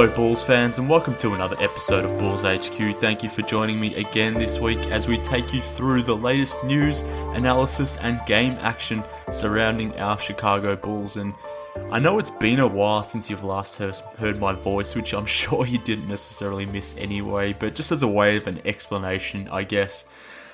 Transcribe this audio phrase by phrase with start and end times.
[0.00, 2.96] Hello, Bulls fans, and welcome to another episode of Bulls HQ.
[2.96, 6.64] Thank you for joining me again this week as we take you through the latest
[6.64, 7.00] news,
[7.34, 11.18] analysis, and game action surrounding our Chicago Bulls.
[11.18, 11.34] And
[11.90, 15.66] I know it's been a while since you've last heard my voice, which I'm sure
[15.66, 20.06] you didn't necessarily miss anyway, but just as a way of an explanation, I guess.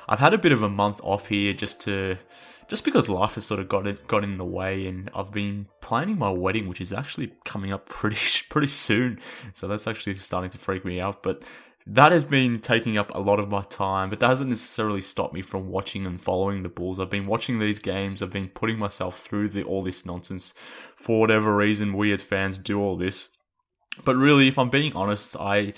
[0.08, 2.18] I've had a bit of a month off here just to
[2.66, 5.68] just because life has sort of got it, got in the way, and I've been
[5.86, 8.16] planning my wedding, which is actually coming up pretty
[8.50, 9.20] pretty soon.
[9.54, 11.22] So that's actually starting to freak me out.
[11.22, 11.44] But
[11.86, 15.32] that has been taking up a lot of my time, but that hasn't necessarily stopped
[15.32, 16.98] me from watching and following the Bulls.
[16.98, 18.20] I've been watching these games.
[18.20, 20.54] I've been putting myself through the, all this nonsense.
[20.96, 23.28] For whatever reason, we as fans do all this.
[24.04, 25.72] But really, if I'm being honest, I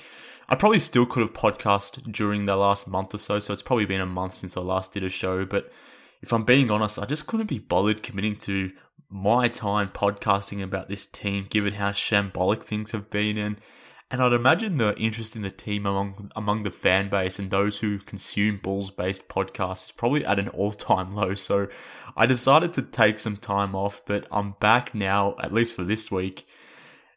[0.49, 3.41] I probably still could have podcast during the last month or so.
[3.41, 5.71] So it's probably been a month since I last did a show, but
[6.23, 8.73] if I'm being honest, I just couldn't be bothered committing to
[9.11, 13.39] my time podcasting about this team, given how shambolic things have been.
[13.39, 13.61] And
[14.11, 17.79] and I'd imagine the interest in the team among among the fan base and those
[17.79, 21.35] who consume Bulls based podcasts is probably at an all time low.
[21.35, 21.69] So
[22.17, 26.11] I decided to take some time off, but I'm back now, at least for this
[26.11, 26.47] week.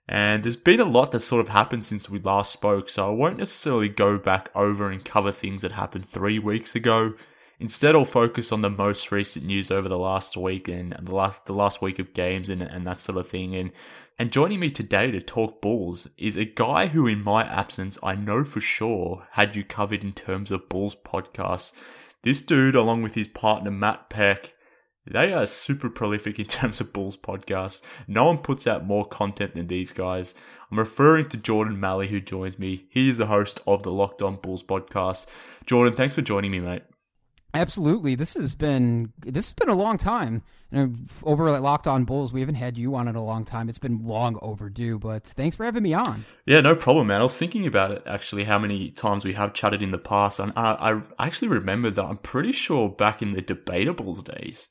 [0.07, 3.12] And there's been a lot that's sort of happened since we last spoke, so I
[3.12, 7.13] won't necessarily go back over and cover things that happened three weeks ago.
[7.61, 11.45] Instead, I'll focus on the most recent news over the last week and the last
[11.45, 13.55] the last week of games and, and that sort of thing.
[13.55, 13.72] And
[14.17, 18.16] and joining me today to talk Bulls is a guy who, in my absence, I
[18.16, 21.71] know for sure had you covered in terms of Bulls podcasts.
[22.23, 24.55] This dude, along with his partner Matt Peck,
[25.05, 27.83] they are super prolific in terms of Bulls podcasts.
[28.07, 30.33] No one puts out more content than these guys.
[30.71, 32.88] I'm referring to Jordan Malley, who joins me.
[32.89, 35.27] He is the host of the Locked On Bulls podcast.
[35.67, 36.81] Jordan, thanks for joining me, mate.
[37.53, 40.44] Absolutely, this has been this has been a long time.
[40.72, 43.44] And uh, over at Locked On Bulls, we haven't had you on in a long
[43.44, 43.67] time.
[43.67, 46.23] It's been long overdue, but thanks for having me on.
[46.45, 47.19] Yeah, no problem, man.
[47.19, 50.39] I was thinking about it actually, how many times we have chatted in the past,
[50.39, 54.69] and I, I actually remember that I'm pretty sure back in the debatables days,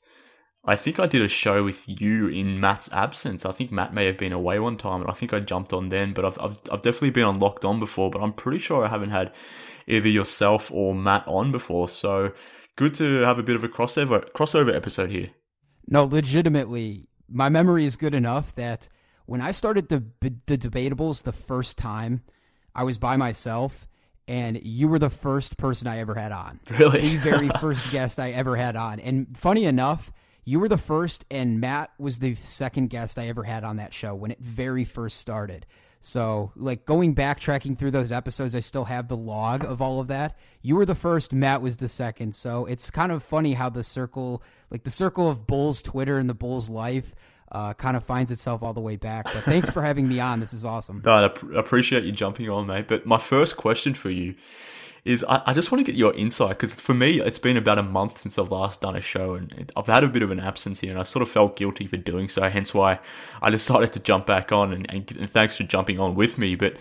[0.65, 3.45] I think I did a show with you in Matt's absence.
[3.45, 5.89] I think Matt may have been away one time, and I think I jumped on
[5.89, 6.13] then.
[6.13, 8.89] But I've I've, I've definitely been on Locked On before, but I'm pretty sure I
[8.89, 9.33] haven't had
[9.87, 11.87] either yourself or Matt on before.
[11.87, 12.33] So
[12.75, 15.29] good to have a bit of a crossover crossover episode here.
[15.87, 18.87] No, legitimately, my memory is good enough that
[19.25, 22.21] when I started the the debatables the first time,
[22.75, 23.87] I was by myself
[24.27, 26.59] and you were the first person I ever had on.
[26.69, 27.01] Really?
[27.01, 28.99] The very first guest I ever had on.
[28.99, 30.11] And funny enough,
[30.45, 33.93] you were the first and Matt was the second guest I ever had on that
[33.93, 35.65] show when it very first started.
[36.03, 40.07] So, like going backtracking through those episodes, I still have the log of all of
[40.07, 40.37] that.
[40.63, 42.33] You were the first, Matt was the second.
[42.33, 46.27] So it's kind of funny how the circle, like the circle of Bulls Twitter and
[46.27, 47.13] the Bulls life,
[47.51, 49.25] uh, kind of finds itself all the way back.
[49.25, 50.39] But thanks for having me on.
[50.39, 51.03] This is awesome.
[51.05, 51.25] I
[51.55, 52.87] appreciate you jumping on, mate.
[52.87, 54.35] But my first question for you
[55.03, 57.79] is I, I just want to get your insight because for me, it's been about
[57.79, 60.31] a month since I've last done a show and it, I've had a bit of
[60.31, 62.47] an absence here and I sort of felt guilty for doing so.
[62.49, 62.99] Hence why
[63.41, 66.55] I decided to jump back on and, and, and thanks for jumping on with me.
[66.55, 66.77] But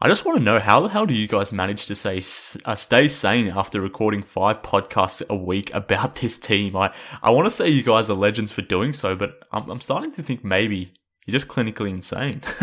[0.00, 2.22] I just want to know how the hell do you guys manage to say
[2.64, 6.76] uh, stay sane after recording five podcasts a week about this team?
[6.76, 6.92] I
[7.22, 10.12] I want to say you guys are legends for doing so, but I'm, I'm starting
[10.12, 10.92] to think maybe
[11.24, 12.42] you're just clinically insane.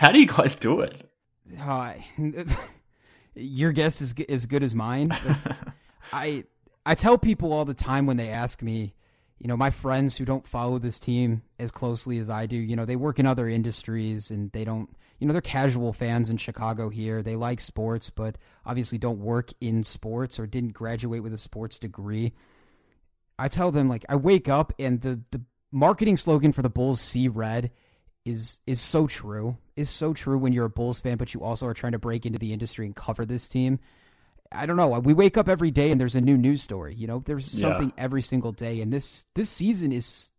[0.00, 1.10] how do you guys do it?
[1.58, 2.06] Hi.
[3.36, 5.10] Your guess is as good as mine.
[6.12, 6.44] I
[6.84, 8.94] I tell people all the time when they ask me,
[9.38, 12.76] you know, my friends who don't follow this team as closely as I do, you
[12.76, 14.88] know, they work in other industries and they don't,
[15.18, 17.22] you know, they're casual fans in Chicago here.
[17.22, 21.78] They like sports, but obviously don't work in sports or didn't graduate with a sports
[21.78, 22.32] degree.
[23.38, 25.42] I tell them like I wake up and the the
[25.72, 27.70] marketing slogan for the Bulls see red
[28.26, 29.56] is is so true.
[29.76, 32.26] Is so true when you're a Bulls fan but you also are trying to break
[32.26, 33.78] into the industry and cover this team.
[34.52, 34.88] I don't know.
[35.00, 36.94] We wake up every day and there's a new news story.
[36.94, 38.04] You know, there's something yeah.
[38.04, 40.30] every single day, and this this season is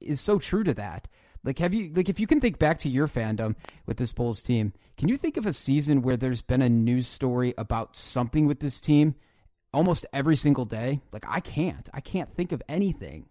[0.00, 1.08] is so true to that.
[1.44, 3.56] Like, have you like if you can think back to your fandom
[3.86, 7.08] with this Bulls team, can you think of a season where there's been a news
[7.08, 9.16] story about something with this team
[9.72, 11.00] almost every single day?
[11.12, 11.88] Like, I can't.
[11.92, 13.26] I can't think of anything.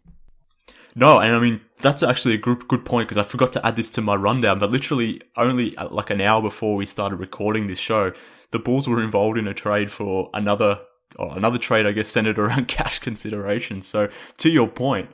[0.96, 3.76] No, and I mean that's actually a good good point because I forgot to add
[3.76, 4.60] this to my rundown.
[4.60, 8.12] But literally, only uh, like an hour before we started recording this show,
[8.52, 10.82] the Bulls were involved in a trade for another
[11.18, 13.82] or another trade, I guess, centered around cash consideration.
[13.82, 15.10] So to your point,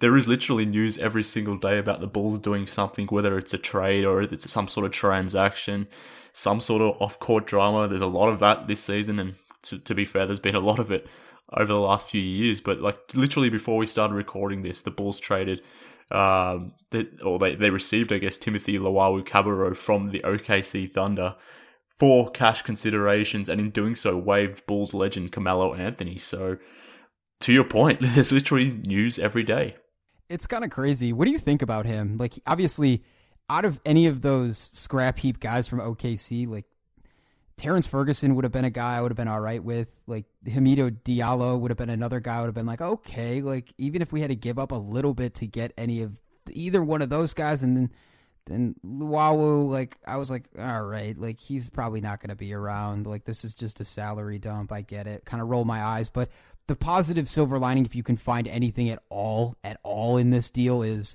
[0.00, 3.58] there is literally news every single day about the Bulls doing something, whether it's a
[3.58, 5.86] trade or it's some sort of transaction,
[6.32, 7.86] some sort of off-court drama.
[7.86, 10.60] There's a lot of that this season, and to, to be fair, there's been a
[10.60, 11.06] lot of it
[11.56, 12.60] over the last few years.
[12.60, 15.62] But like literally before we started recording this, the Bulls traded
[16.10, 21.36] um, that, or they, they received, I guess, Timothy Luwawu-Cabarrot from the OKC Thunder
[21.86, 26.16] for cash considerations, and in doing so, waived Bulls legend Carmelo Anthony.
[26.18, 26.56] So,
[27.40, 29.76] to your point, there's literally news every day.
[30.28, 31.12] It's kind of crazy.
[31.12, 32.16] What do you think about him?
[32.16, 33.04] Like, obviously,
[33.48, 36.64] out of any of those scrap heap guys from OKC, like
[37.60, 39.88] Terrence Ferguson would have been a guy I would have been all right with.
[40.06, 43.74] Like Hamidou Diallo would have been another guy I would have been like, okay, like
[43.76, 46.18] even if we had to give up a little bit to get any of
[46.50, 47.90] either one of those guys, and then
[48.46, 52.54] then Luwawu, like I was like, all right, like he's probably not going to be
[52.54, 53.06] around.
[53.06, 54.72] Like this is just a salary dump.
[54.72, 55.26] I get it.
[55.26, 56.30] Kind of roll my eyes, but
[56.66, 60.48] the positive silver lining, if you can find anything at all, at all in this
[60.48, 61.14] deal, is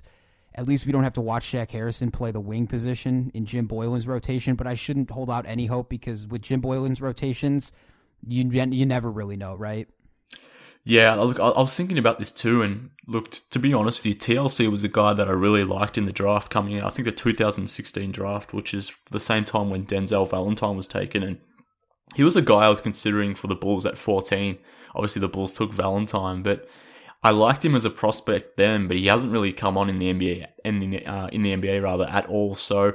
[0.56, 3.66] at least we don't have to watch Shaq Harrison play the wing position in Jim
[3.66, 4.54] Boylen's rotation.
[4.54, 7.72] But I shouldn't hold out any hope because with Jim Boylen's rotations,
[8.26, 9.88] you you never really know, right?
[10.88, 14.14] Yeah, look, I was thinking about this too, and looked to be honest with you,
[14.14, 16.84] TLC was a guy that I really liked in the draft coming out.
[16.84, 21.24] I think the 2016 draft, which is the same time when Denzel Valentine was taken,
[21.24, 21.38] and
[22.14, 24.58] he was a guy I was considering for the Bulls at 14.
[24.94, 26.68] Obviously, the Bulls took Valentine, but
[27.22, 30.12] I liked him as a prospect then, but he hasn't really come on in the
[30.12, 32.54] NBA, in the, uh, in the NBA rather at all.
[32.54, 32.94] So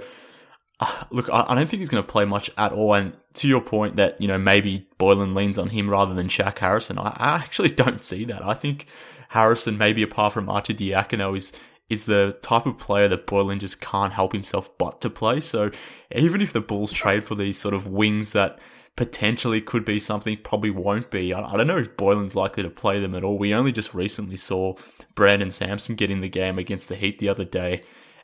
[1.11, 2.93] look, I, I don't think he's going to play much at all.
[2.93, 6.59] And to your point that, you know, maybe Boylen leans on him rather than Shaq
[6.59, 8.43] Harrison, I, I actually don't see that.
[8.43, 8.87] I think
[9.29, 11.53] Harrison, maybe apart from Arcidiacono, is
[11.89, 15.41] is the type of player that Boylen just can't help himself but to play.
[15.41, 15.71] So
[16.15, 18.59] even if the Bulls trade for these sort of wings that
[18.95, 21.33] potentially could be something, probably won't be.
[21.33, 23.37] I, I, don't know if Boylen's likely to play them at all.
[23.37, 24.75] We only just recently saw
[25.15, 27.81] Brandon Sampson get in the game against the Heat the other day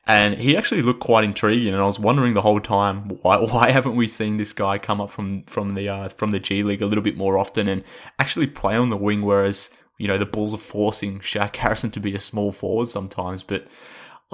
[0.08, 1.74] and he actually looked quite intriguing.
[1.74, 5.02] And I was wondering the whole time why why haven't we seen this guy come
[5.02, 7.84] up from from the uh, from the G League a little bit more often and
[8.18, 12.00] actually play on the wing, whereas you know the Bulls are forcing Shaq Harrison to
[12.00, 13.68] be a small forward sometimes, but.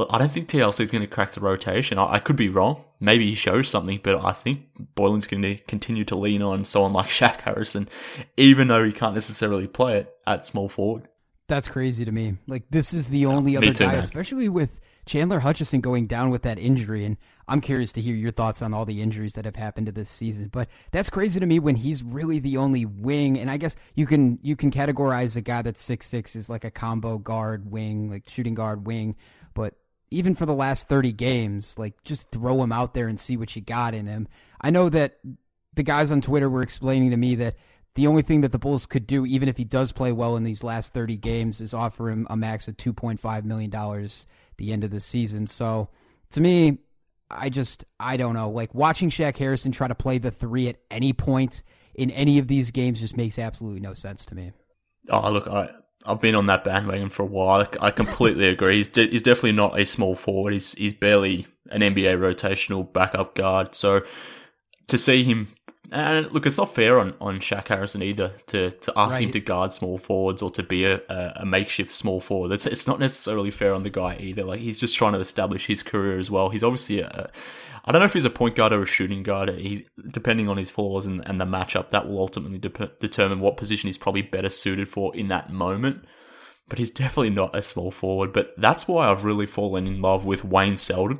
[0.09, 1.99] I don't think TLC is going to crack the rotation.
[1.99, 2.83] I, I, could be wrong.
[3.03, 4.61] Maybe he shows something, but I think
[4.95, 7.89] Boylen's going to continue to lean on someone like Shaq Harrison,
[8.37, 11.09] even though he can't necessarily play it at small forward.
[11.49, 12.37] That's crazy to me.
[12.47, 13.99] Like this is the only other too, guy, man.
[13.99, 18.31] especially with Chandler Hutchison going down with that injury, and I'm curious to hear your
[18.31, 20.47] thoughts on all the injuries that have happened to this season.
[20.47, 24.05] But that's crazy to me when he's really the only wing, and I guess you
[24.05, 28.09] can you can categorize a guy that's six six as like a combo guard wing,
[28.09, 29.17] like shooting guard wing.
[30.13, 33.55] Even for the last 30 games, like just throw him out there and see what
[33.55, 34.27] you got in him.
[34.61, 35.19] I know that
[35.75, 37.55] the guys on Twitter were explaining to me that
[37.95, 40.43] the only thing that the Bulls could do, even if he does play well in
[40.43, 44.09] these last 30 games, is offer him a max of $2.5 million
[44.57, 45.47] the end of the season.
[45.47, 45.89] So
[46.31, 46.79] to me,
[47.29, 48.49] I just I don't know.
[48.49, 51.63] Like watching Shaq Harrison try to play the three at any point
[51.95, 54.51] in any of these games just makes absolutely no sense to me.
[55.09, 55.69] Oh, look, I
[56.05, 57.67] I've been on that bandwagon for a while.
[57.79, 58.77] I completely agree.
[58.77, 60.53] He's de- he's definitely not a small forward.
[60.53, 63.75] He's he's barely an NBA rotational backup guard.
[63.75, 64.01] So
[64.87, 65.49] to see him
[65.93, 69.23] and look, it's not fair on, on Shaq Harrison either to, to ask right.
[69.23, 72.51] him to guard small forwards or to be a, a, a, makeshift small forward.
[72.51, 74.43] It's, it's not necessarily fair on the guy either.
[74.43, 76.49] Like he's just trying to establish his career as well.
[76.49, 77.29] He's obviously a,
[77.85, 79.49] I don't know if he's a point guard or a shooting guard.
[79.49, 83.57] He's depending on his flaws and, and the matchup that will ultimately de- determine what
[83.57, 86.05] position he's probably better suited for in that moment.
[86.69, 88.31] But he's definitely not a small forward.
[88.31, 91.19] But that's why I've really fallen in love with Wayne Selden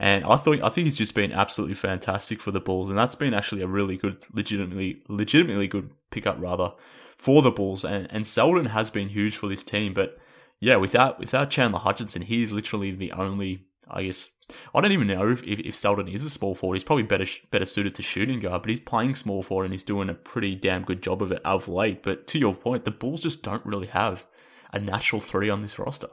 [0.00, 3.14] And I thought I think he's just been absolutely fantastic for the Bulls, and that's
[3.14, 6.72] been actually a really good, legitimately, legitimately good pickup rather
[7.16, 7.84] for the Bulls.
[7.84, 10.18] And and Selden has been huge for this team, but
[10.60, 14.28] yeah, without without Chandler Hutchison, he is literally the only, I guess,
[14.74, 16.74] I don't even know if, if, if Selden is a small forward.
[16.74, 19.84] He's probably better better suited to shooting guard, but he's playing small forward and he's
[19.84, 22.02] doing a pretty damn good job of it of late.
[22.02, 24.26] But to your point, the Bulls just don't really have
[24.72, 26.08] a natural three on this roster.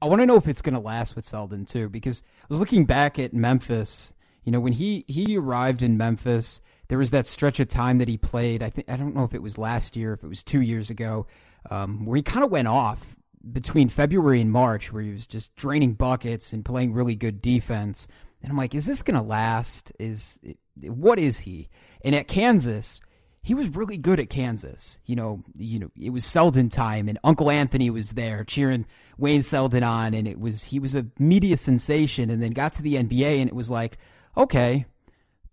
[0.00, 2.60] I want to know if it's going to last with Selden too, because I was
[2.60, 4.12] looking back at Memphis.
[4.44, 8.08] You know, when he he arrived in Memphis, there was that stretch of time that
[8.08, 8.62] he played.
[8.62, 10.88] I think I don't know if it was last year, if it was two years
[10.88, 11.26] ago,
[11.68, 13.16] um, where he kind of went off
[13.52, 18.08] between February and March, where he was just draining buckets and playing really good defense.
[18.42, 19.92] And I'm like, is this going to last?
[19.98, 20.40] Is
[20.80, 21.68] what is he?
[22.04, 23.00] And at Kansas,
[23.42, 24.98] he was really good at Kansas.
[25.06, 28.86] You know, you know, it was Selden time, and Uncle Anthony was there cheering
[29.16, 32.30] Wayne Selden on, and it was he was a media sensation.
[32.30, 33.98] And then got to the NBA, and it was like,
[34.36, 34.86] okay,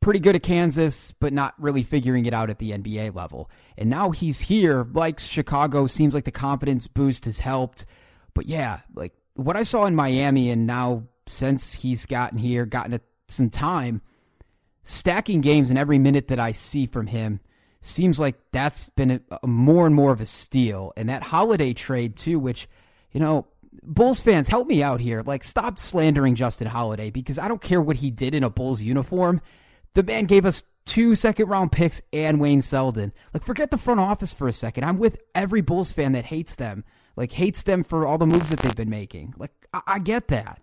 [0.06, 3.50] pretty good at Kansas, but not really figuring it out at the NBA level.
[3.76, 7.88] And now he's here, likes Chicago, seems like the confidence boost has helped.
[8.36, 13.00] But yeah, like what I saw in Miami, and now since he's gotten here, gotten
[13.30, 14.04] some time,
[14.84, 17.40] stacking games in every minute that I see from him
[17.82, 20.94] seems like that's been a, a more and more of a steal.
[20.96, 22.70] And that holiday trade, too, which,
[23.12, 23.48] you know,
[23.82, 25.24] Bulls fans, help me out here.
[25.26, 28.84] Like, stop slandering Justin Holiday because I don't care what he did in a Bulls
[28.84, 29.42] uniform.
[29.96, 33.12] The man gave us two second round picks and Wayne Selden.
[33.34, 34.84] Like, forget the front office for a second.
[34.84, 36.84] I'm with every Bulls fan that hates them,
[37.16, 39.34] like, hates them for all the moves that they've been making.
[39.38, 40.62] Like, I, I get that.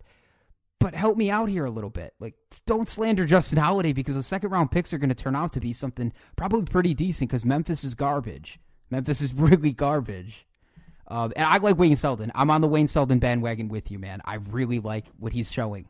[0.79, 2.12] But help me out here a little bit.
[2.21, 2.35] Like,
[2.67, 5.61] don't slander Justin Holiday because the second round picks are going to turn out to
[5.61, 8.59] be something probably pretty decent because Memphis is garbage.
[8.91, 10.47] Memphis is really garbage.
[11.09, 12.33] Um, and I like Wayne Selden.
[12.35, 14.21] I'm on the Wayne Selden bandwagon with you, man.
[14.25, 15.87] I really like what he's showing.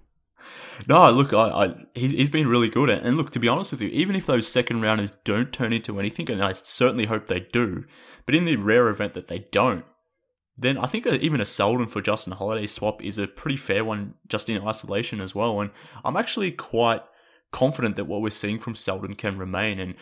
[0.88, 2.90] No, look, I, I, he's, he's been really good.
[2.90, 5.98] And look, to be honest with you, even if those second rounders don't turn into
[5.98, 7.84] anything, and I certainly hope they do,
[8.26, 9.84] but in the rare event that they don't,
[10.56, 14.14] then I think even a Selden for Justin Holiday swap is a pretty fair one
[14.28, 15.60] just in isolation as well.
[15.60, 15.70] And
[16.04, 17.02] I'm actually quite
[17.52, 19.78] confident that what we're seeing from Selden can remain.
[19.78, 19.94] And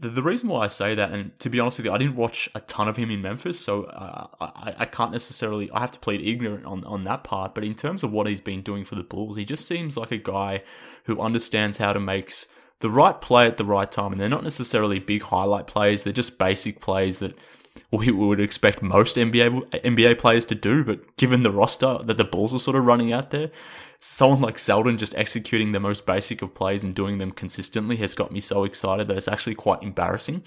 [0.00, 2.16] the, the reason why I say that, and to be honest with you, I didn't
[2.16, 5.90] watch a ton of him in Memphis, so uh, I, I can't necessarily, I have
[5.92, 7.54] to plead ignorant on, on that part.
[7.54, 10.12] But in terms of what he's been doing for the Bulls, he just seems like
[10.12, 10.62] a guy
[11.04, 12.32] who understands how to make
[12.80, 14.12] the right play at the right time.
[14.12, 17.36] And they're not necessarily big highlight plays, they're just basic plays that
[17.90, 20.84] we would expect most NBA NBA players to do.
[20.84, 23.50] But given the roster that the Bulls are sort of running out there,
[24.00, 28.14] someone like Selden just executing the most basic of plays and doing them consistently has
[28.14, 30.42] got me so excited that it's actually quite embarrassing.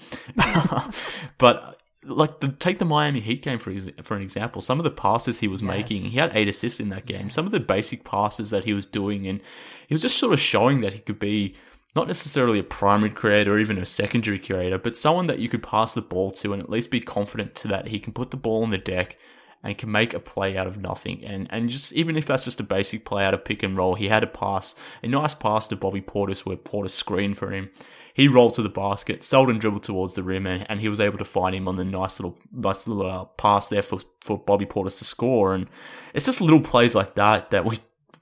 [1.38, 4.62] but like the, take the Miami Heat game for for an example.
[4.62, 5.68] Some of the passes he was yes.
[5.68, 7.26] making, he had eight assists in that game.
[7.26, 7.34] Yes.
[7.34, 9.40] Some of the basic passes that he was doing, and
[9.86, 11.54] he was just sort of showing that he could be
[11.94, 15.62] not necessarily a primary creator or even a secondary creator, but someone that you could
[15.62, 18.36] pass the ball to and at least be confident to that he can put the
[18.36, 19.18] ball on the deck
[19.62, 21.24] and can make a play out of nothing.
[21.24, 23.94] And and just even if that's just a basic play out of pick and roll,
[23.94, 27.70] he had a pass, a nice pass to Bobby Portis where Portis screened for him.
[28.14, 31.16] He rolled to the basket, Selden dribbled towards the rim, and, and he was able
[31.16, 34.66] to find him on the nice little nice little uh, pass there for, for Bobby
[34.66, 35.54] Portis to score.
[35.54, 35.66] And
[36.12, 37.78] it's just little plays like that that we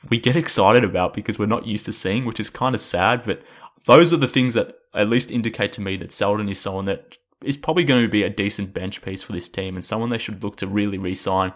[0.09, 3.23] we get excited about because we're not used to seeing, which is kind of sad.
[3.25, 3.43] But
[3.87, 7.17] those are the things that at least indicate to me that Selden is someone that
[7.43, 10.19] is probably going to be a decent bench piece for this team and someone they
[10.19, 11.53] should look to really re-sign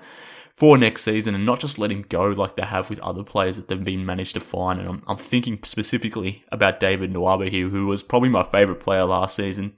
[0.54, 3.56] for next season and not just let him go like they have with other players
[3.56, 4.78] that they've been managed to find.
[4.78, 9.04] And I'm, I'm thinking specifically about David Nwaba here, who was probably my favourite player
[9.04, 9.74] last season.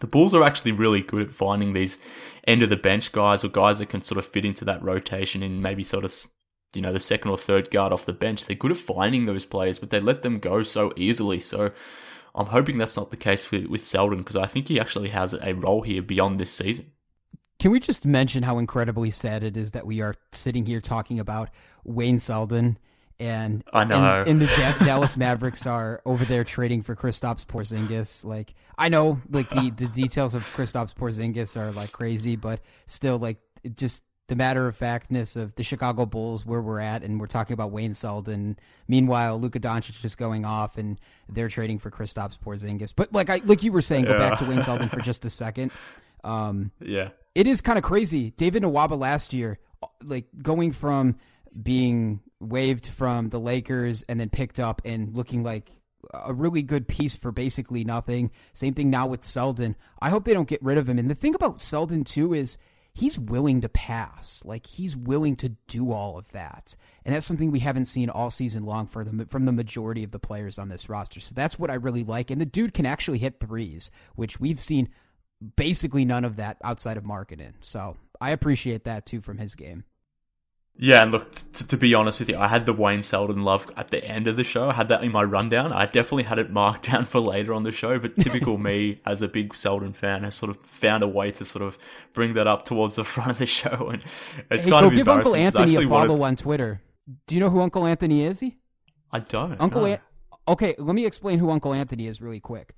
[0.00, 1.98] The Bulls are actually really good at finding these
[2.46, 5.42] end of the bench guys or guys that can sort of fit into that rotation
[5.42, 6.12] in maybe sort of
[6.74, 8.44] you know the second or third guard off the bench.
[8.44, 11.38] They're good at finding those players, but they let them go so easily.
[11.38, 11.70] So
[12.34, 15.34] I'm hoping that's not the case with, with Selden because I think he actually has
[15.34, 16.92] a role here beyond this season.
[17.58, 21.20] Can we just mention how incredibly sad it is that we are sitting here talking
[21.20, 21.50] about
[21.84, 22.78] Wayne Selden
[23.20, 24.46] and I know, and, and the
[24.84, 28.24] Dallas Mavericks are over there trading for Kristaps Porzingis.
[28.24, 33.18] Like I know, like the the details of Kristaps Porzingis are like crazy, but still,
[33.18, 37.20] like it just the matter of factness of the Chicago Bulls where we're at, and
[37.20, 38.58] we're talking about Wayne Selden.
[38.88, 42.92] Meanwhile, Luka Doncic just going off, and they're trading for Kristaps Porzingis.
[42.94, 44.30] But like I like you were saying, go yeah.
[44.30, 45.72] back to Wayne Selden for just a second.
[46.22, 48.30] Um, yeah, it is kind of crazy.
[48.30, 49.58] David Nwaba last year,
[50.02, 51.16] like going from
[51.62, 55.70] being waived from the Lakers and then picked up and looking like
[56.12, 58.30] a really good piece for basically nothing.
[58.52, 59.76] Same thing now with Selden.
[60.00, 60.98] I hope they don't get rid of him.
[60.98, 62.58] And the thing about Selden too is
[62.94, 64.40] he's willing to pass.
[64.44, 66.76] Like he's willing to do all of that.
[67.04, 70.12] And that's something we haven't seen all season long for the, from the majority of
[70.12, 71.20] the players on this roster.
[71.20, 72.30] So that's what I really like.
[72.30, 74.88] And the dude can actually hit threes, which we've seen
[75.56, 77.54] basically none of that outside of Markkanen.
[77.60, 79.84] So I appreciate that too from his game.
[80.76, 83.70] Yeah, and look, t- to be honest with you, I had the Wayne Selden love
[83.76, 84.70] at the end of the show.
[84.70, 85.72] I had that in my rundown.
[85.72, 89.22] I definitely had it marked down for later on the show, but typical me as
[89.22, 91.78] a big Selden fan has sort of found a way to sort of
[92.12, 93.90] bring that up towards the front of the show.
[93.92, 94.02] And
[94.50, 96.80] it's hey, kind go of give Uncle Anthony a follow on Twitter.
[97.26, 98.40] Do you know who Uncle Anthony is?
[98.40, 98.58] He?
[99.12, 99.60] I don't.
[99.60, 99.86] Uncle no.
[99.92, 100.00] An-
[100.46, 102.74] Okay, let me explain who Uncle Anthony is really quick.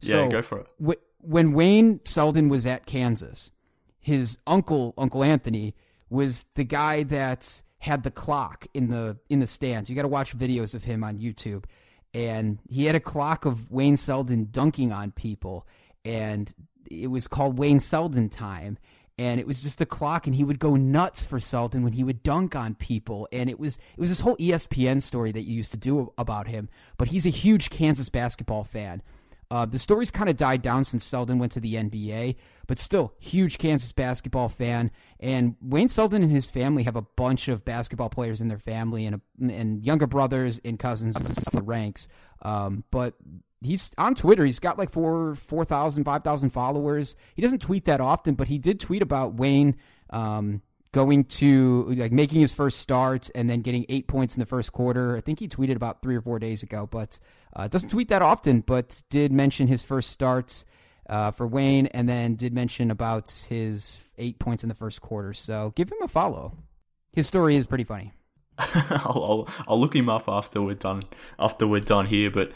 [0.00, 0.72] Yeah, go for it.
[0.82, 3.50] Wh- when Wayne Selden was at Kansas,
[3.98, 5.74] his uncle, Uncle Anthony,
[6.10, 9.88] was the guy that had the clock in the in the stands.
[9.88, 11.64] You got to watch videos of him on YouTube,
[12.12, 15.66] and he had a clock of Wayne Selden dunking on people,
[16.04, 16.52] and
[16.90, 18.78] it was called Wayne Selden time.
[19.18, 22.02] And it was just a clock, and he would go nuts for Selden when he
[22.02, 23.28] would dunk on people.
[23.30, 26.48] And it was it was this whole ESPN story that you used to do about
[26.48, 26.70] him.
[26.96, 29.02] But he's a huge Kansas basketball fan.
[29.50, 32.36] Uh, the story's kind of died down since Selden went to the NBA,
[32.68, 34.92] but still, huge Kansas basketball fan.
[35.18, 39.06] And Wayne Selden and his family have a bunch of basketball players in their family
[39.06, 42.06] and, a, and younger brothers and cousins in the ranks.
[42.42, 43.14] Um, but
[43.60, 44.44] he's on Twitter.
[44.44, 47.16] He's got like four, 4,000, 5,000 followers.
[47.34, 49.76] He doesn't tweet that often, but he did tweet about Wayne
[50.10, 50.62] um,
[50.92, 54.72] going to like making his first start and then getting eight points in the first
[54.72, 55.16] quarter.
[55.16, 57.18] I think he tweeted about three or four days ago, but
[57.54, 58.60] uh, doesn't tweet that often.
[58.60, 60.64] But did mention his first start
[61.08, 65.32] uh, for Wayne, and then did mention about his eight points in the first quarter.
[65.32, 66.56] So give him a follow.
[67.12, 68.12] His story is pretty funny.
[68.58, 71.02] I'll, I'll, I'll look him up after we're done
[71.38, 72.30] after we're done here.
[72.30, 72.52] But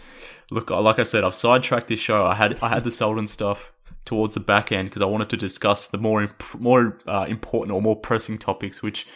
[0.50, 2.26] look, like I said, I've sidetracked this show.
[2.26, 3.72] I had I had the Selden stuff
[4.04, 7.74] towards the back end because I wanted to discuss the more imp- more uh, important
[7.74, 9.06] or more pressing topics, which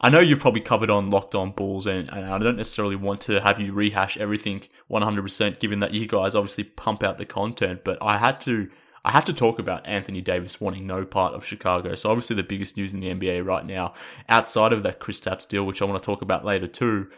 [0.00, 3.20] I know you've probably covered on Locked On Bulls, and, and I don't necessarily want
[3.22, 7.84] to have you rehash everything 100%, given that you guys obviously pump out the content.
[7.84, 8.70] But I had to
[9.04, 11.94] I have to talk about Anthony Davis wanting no part of Chicago.
[11.94, 13.94] So obviously the biggest news in the NBA right now,
[14.28, 17.08] outside of that Kristaps deal, which I want to talk about later too,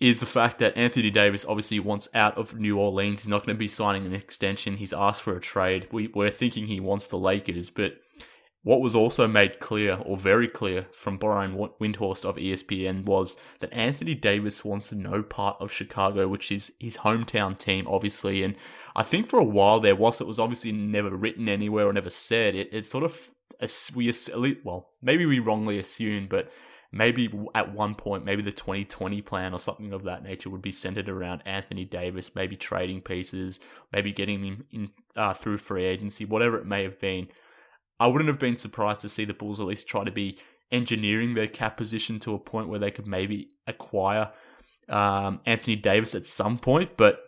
[0.00, 3.22] is the fact that Anthony Davis obviously wants out of New Orleans.
[3.22, 4.76] He's not going to be signing an extension.
[4.76, 5.88] He's asked for a trade.
[5.92, 7.98] We, we're thinking he wants the Lakers, but
[8.64, 13.72] what was also made clear, or very clear, from Brian Windhorst of ESPN was that
[13.74, 18.42] Anthony Davis wants no part of Chicago, which is his hometown team, obviously.
[18.42, 18.56] And
[18.96, 22.08] I think for a while there, whilst it was obviously never written anywhere or never
[22.08, 23.30] said, it, it sort of
[23.94, 24.12] we
[24.64, 26.50] well maybe we wrongly assumed, but
[26.94, 30.70] maybe at one point, maybe the 2020 plan or something of that nature would be
[30.70, 33.58] centered around Anthony Davis, maybe trading pieces,
[33.92, 37.26] maybe getting him in uh, through free agency, whatever it may have been.
[37.98, 40.38] I wouldn't have been surprised to see the Bulls at least try to be
[40.70, 44.30] engineering their cap position to a point where they could maybe acquire
[44.88, 46.96] um, Anthony Davis at some point.
[46.96, 47.20] But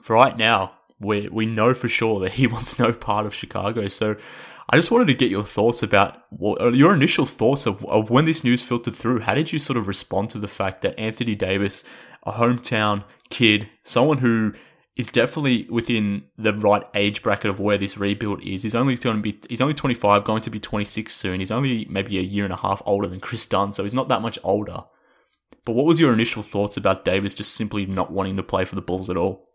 [0.00, 3.88] for right now, we we know for sure that he wants no part of Chicago.
[3.88, 4.16] So
[4.68, 8.24] I just wanted to get your thoughts about uh, your initial thoughts of, of when
[8.24, 9.20] this news filtered through.
[9.20, 11.84] How did you sort of respond to the fact that Anthony Davis,
[12.24, 14.54] a hometown kid, someone who
[14.96, 18.62] is definitely within the right age bracket of where this rebuild is.
[18.62, 21.40] He's only going to be he's only 25, going to be 26 soon.
[21.40, 24.08] He's only maybe a year and a half older than Kris Dunn, so he's not
[24.08, 24.84] that much older.
[25.64, 28.74] But what was your initial thoughts about Davis just simply not wanting to play for
[28.74, 29.50] the Bulls at all?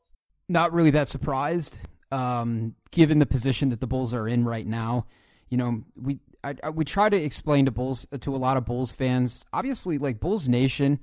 [0.48, 1.80] Not really that surprised,
[2.12, 5.06] um, given the position that the Bulls are in right now.
[5.50, 8.66] You know, we I, I, we try to explain to Bulls to a lot of
[8.66, 9.46] Bulls fans.
[9.54, 11.00] Obviously, like Bulls Nation,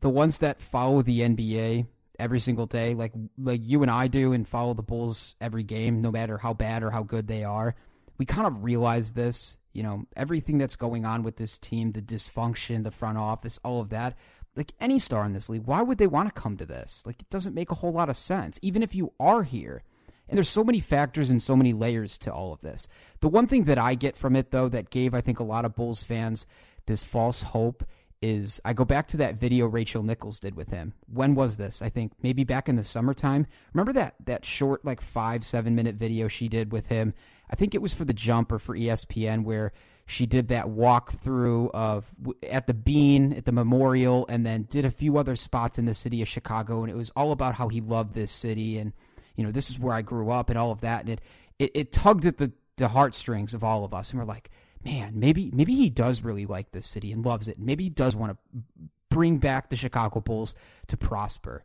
[0.00, 1.86] the ones that follow the NBA
[2.18, 6.00] every single day, like like you and I do, and follow the Bulls every game,
[6.00, 7.74] no matter how bad or how good they are.
[8.18, 12.00] We kind of realize this, you know, everything that's going on with this team, the
[12.00, 14.16] dysfunction, the front office, all of that.
[14.54, 17.02] Like any star in this league, why would they want to come to this?
[17.04, 19.82] Like it doesn't make a whole lot of sense, even if you are here.
[20.28, 22.88] And there's so many factors and so many layers to all of this.
[23.20, 25.64] The one thing that I get from it, though, that gave, I think, a lot
[25.64, 26.46] of Bulls fans
[26.86, 27.84] this false hope
[28.22, 30.94] is I go back to that video Rachel Nichols did with him.
[31.12, 31.82] When was this?
[31.82, 33.46] I think maybe back in the summertime.
[33.72, 37.14] Remember that that short like 5 7 minute video she did with him?
[37.50, 39.72] I think it was for the jump or for ESPN where
[40.06, 42.06] she did that walkthrough of
[42.48, 45.94] at the Bean at the Memorial and then did a few other spots in the
[45.94, 48.92] city of Chicago and it was all about how he loved this city and
[49.36, 51.20] you know this is where I grew up and all of that and it
[51.58, 54.50] it, it tugged at the the heartstrings of all of us and we're like
[54.86, 57.58] man, maybe maybe he does really like this city and loves it.
[57.58, 58.62] Maybe he does want to
[59.10, 60.54] bring back the Chicago Bulls
[60.86, 61.64] to prosper.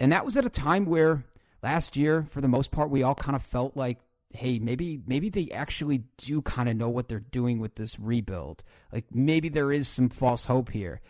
[0.00, 1.24] And that was at a time where
[1.62, 3.98] last year, for the most part, we all kind of felt like
[4.32, 8.64] hey, maybe maybe they actually do kind of know what they're doing with this rebuild.
[8.92, 11.00] Like maybe there is some false hope here.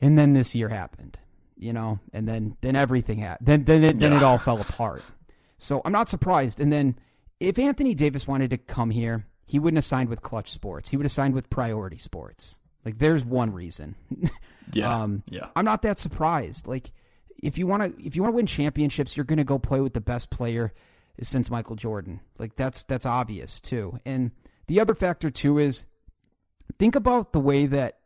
[0.00, 1.18] And then this year happened,
[1.62, 3.46] you know, and then then everything happened.
[3.46, 5.02] Then then it, then it all fell apart.
[5.58, 6.58] So I'm not surprised.
[6.60, 6.96] And then
[7.38, 10.88] if Anthony Davis wanted to come here, he wouldn't have signed with Clutch Sports.
[10.88, 12.58] He would have signed with Priority Sports.
[12.84, 13.94] Like there's one reason.
[14.72, 15.02] Yeah.
[15.02, 15.48] um, yeah.
[15.56, 16.66] I'm not that surprised.
[16.68, 16.92] Like
[17.42, 19.80] if you want to if you want to win championships, you're going to go play
[19.80, 20.72] with the best player
[21.20, 22.20] since Michael Jordan.
[22.38, 23.98] Like that's that's obvious too.
[24.06, 24.30] And
[24.68, 25.84] the other factor too is
[26.78, 27.98] think about the way that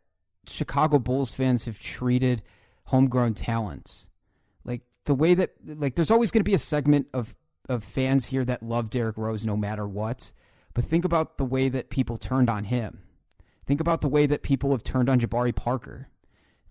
[0.47, 2.41] Chicago Bulls fans have treated
[2.87, 4.09] homegrown talents.
[4.65, 7.35] Like the way that like there's always going to be a segment of
[7.69, 10.31] of fans here that love Derrick Rose no matter what.
[10.73, 13.01] But think about the way that people turned on him.
[13.65, 16.09] Think about the way that people have turned on Jabari Parker.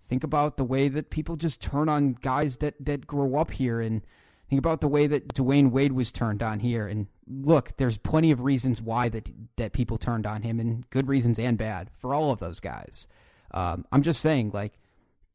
[0.06, 3.80] Think about the way that people just turn on guys that that grow up here
[3.80, 4.02] and
[4.48, 8.30] think about the way that Dwyane Wade was turned on here and look, there's plenty
[8.30, 12.14] of reasons why that that people turned on him and good reasons and bad for
[12.14, 13.06] all of those guys.
[13.50, 14.78] Um, I'm just saying like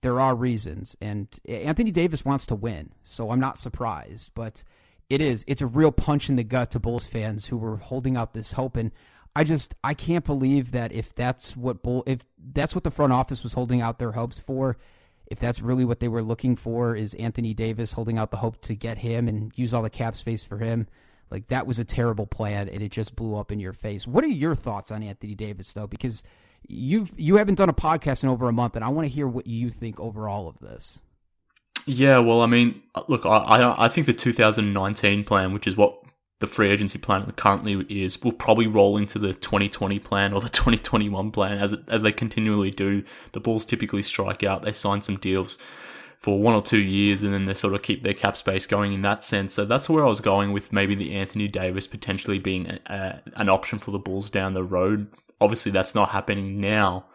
[0.02, 4.64] there are reasons and Anthony Davis wants to win, so I'm not surprised, but
[5.10, 8.16] it is it's a real punch in the gut to Bulls fans who were holding
[8.16, 8.92] out this hope and
[9.36, 13.14] I just I can't believe that if that's what Bull if that's what the front
[13.14, 14.78] office was holding out their hopes for,
[15.28, 18.60] if that's really what they were looking for is Anthony Davis holding out the hope
[18.62, 20.88] to get him and use all the cap space for him.
[21.30, 24.06] Like that was a terrible plan and it just blew up in your face.
[24.06, 25.88] What are your thoughts on Anthony Davis though?
[25.88, 26.24] Because
[26.67, 29.28] you you haven't done a podcast in over a month and I want to hear
[29.28, 31.02] what you think overall of this.
[31.88, 35.97] Yeah, well, I mean, look, I, I think the 2019 plan, which is what
[36.39, 40.50] the free agency plan currently is, will probably roll into the 2020 plan or the
[40.50, 43.04] 2021 plan as as they continually do.
[43.32, 44.62] The Bulls typically strike out.
[44.62, 45.58] They sign some deals
[46.21, 48.93] for one or two years and then they sort of keep their cap space going
[48.93, 49.56] in that sense.
[49.56, 53.21] So that's where I was going with maybe the Anthony Davis potentially being a, a,
[53.38, 55.08] an option for the Bulls down the road.
[55.41, 57.08] Obviously, that's not happening now.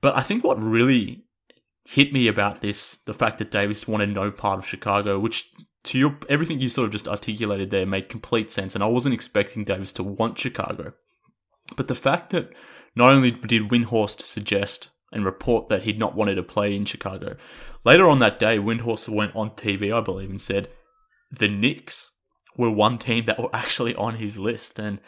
[0.00, 1.24] But I think what really
[1.84, 5.50] hit me about this, the fact that Davis wanted no part of Chicago, which
[5.84, 9.14] to your everything you sort of just articulated there made complete sense, and I wasn't
[9.14, 10.94] expecting Davis to want Chicago.
[11.76, 12.50] But the fact that
[12.96, 17.36] not only did Windhorst suggest and report that he'd not wanted to play in Chicago,
[17.84, 20.68] later on that day, Windhorst went on TV, I believe, and said
[21.30, 22.10] the Knicks
[22.56, 25.00] were one team that were actually on his list, and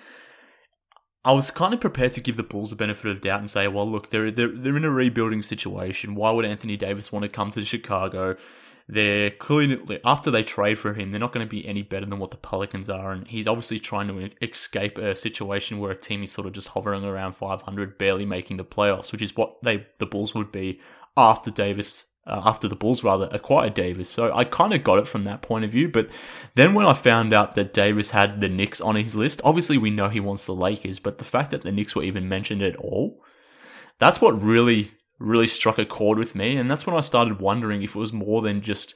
[1.26, 3.66] I was kind of prepared to give the Bulls the benefit of doubt and say,
[3.66, 6.14] well, look, they're, they're, they're in a rebuilding situation.
[6.14, 8.36] Why would Anthony Davis want to come to Chicago?
[8.88, 12.20] They're clearly, after they trade for him, they're not going to be any better than
[12.20, 13.10] what the Pelicans are.
[13.10, 16.68] And he's obviously trying to escape a situation where a team is sort of just
[16.68, 20.80] hovering around 500, barely making the playoffs, which is what they, the Bulls would be
[21.16, 24.08] after Davis uh, after the Bulls rather acquired Davis.
[24.08, 25.88] So I kind of got it from that point of view.
[25.88, 26.08] But
[26.54, 29.90] then when I found out that Davis had the Knicks on his list, obviously we
[29.90, 32.76] know he wants the Lakers, but the fact that the Knicks were even mentioned at
[32.76, 33.22] all,
[33.98, 36.56] that's what really, really struck a chord with me.
[36.56, 38.94] And that's when I started wondering if it was more than just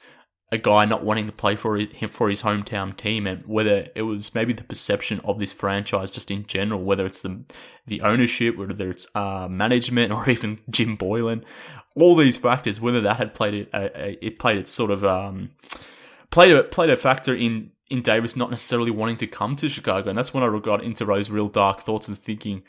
[0.52, 4.02] a guy not wanting to play for his, for his hometown team and whether it
[4.02, 7.44] was maybe the perception of this franchise just in general, whether it's the,
[7.86, 11.44] the ownership, whether it's uh, management or even Jim Boylen
[11.96, 15.50] all these factors, whether that had played it, uh, it played its sort of um,
[16.30, 20.08] played a played a factor in in Davis not necessarily wanting to come to Chicago,
[20.08, 22.62] and that's when I got into those real dark thoughts and thinking,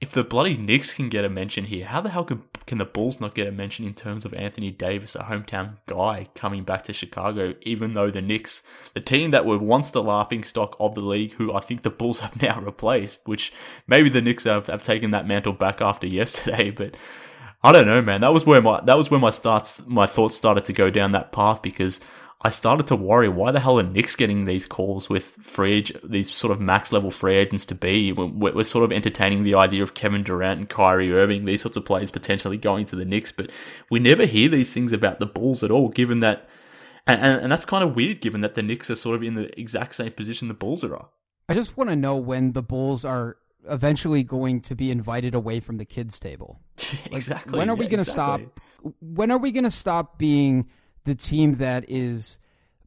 [0.00, 2.84] if the bloody Knicks can get a mention here, how the hell can can the
[2.84, 6.82] Bulls not get a mention in terms of Anthony Davis, a hometown guy coming back
[6.84, 8.62] to Chicago, even though the Knicks,
[8.94, 11.90] the team that were once the laughing stock of the league, who I think the
[11.90, 13.52] Bulls have now replaced, which
[13.86, 16.96] maybe the Knicks have, have taken that mantle back after yesterday, but
[17.64, 18.22] I don't know, man.
[18.22, 21.12] That was where my that was where my starts my thoughts started to go down
[21.12, 22.00] that path because
[22.44, 26.32] I started to worry why the hell are Knicks getting these calls with free these
[26.32, 28.12] sort of max level free agents to be?
[28.12, 31.76] We're, we're, sort of entertaining the idea of Kevin Durant and Kyrie Irving, these sorts
[31.76, 33.50] of players potentially going to the Knicks, but
[33.90, 35.88] we never hear these things about the Bulls at all.
[35.88, 36.48] Given that,
[37.06, 39.34] and, and, and that's kind of weird, given that the Knicks are sort of in
[39.34, 41.10] the exact same position the Bulls are.
[41.48, 43.36] I just want to know when the Bulls are
[43.68, 46.60] eventually going to be invited away from the kids table.
[47.04, 47.58] Like, exactly.
[47.58, 48.48] When are we yeah, going to exactly.
[48.82, 48.94] stop?
[49.00, 50.68] When are we going to stop being
[51.04, 52.38] the team that is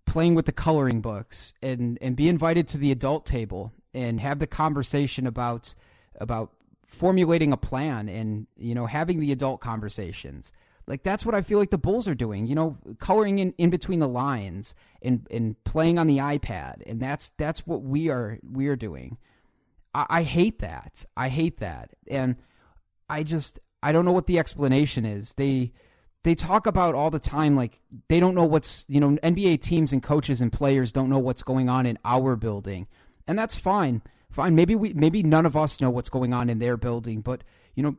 [0.06, 4.40] playing with the coloring books and and be invited to the adult table and have
[4.40, 5.74] the conversation about
[6.20, 6.52] about
[6.86, 10.54] formulating a plan and you know having the adult conversations
[10.88, 12.46] like that's what I feel like the Bulls are doing.
[12.46, 17.00] You know, coloring in, in between the lines and and playing on the iPad, and
[17.00, 19.18] that's that's what we are we are doing.
[19.96, 21.06] I, I hate that.
[21.16, 22.36] I hate that, and
[23.10, 25.34] I just I don't know what the explanation is.
[25.34, 25.72] They
[26.24, 29.94] they talk about all the time like they don't know what's you know NBA teams
[29.94, 32.88] and coaches and players don't know what's going on in our building.
[33.28, 34.02] and that's fine.
[34.32, 34.54] Fine.
[34.56, 37.84] Maybe we maybe none of us know what's going on in their building, but you
[37.84, 37.96] know,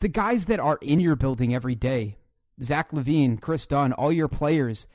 [0.00, 2.18] the guys that are in your building every day,
[2.62, 4.86] Zach LaVine, Kris Dunn, all your players,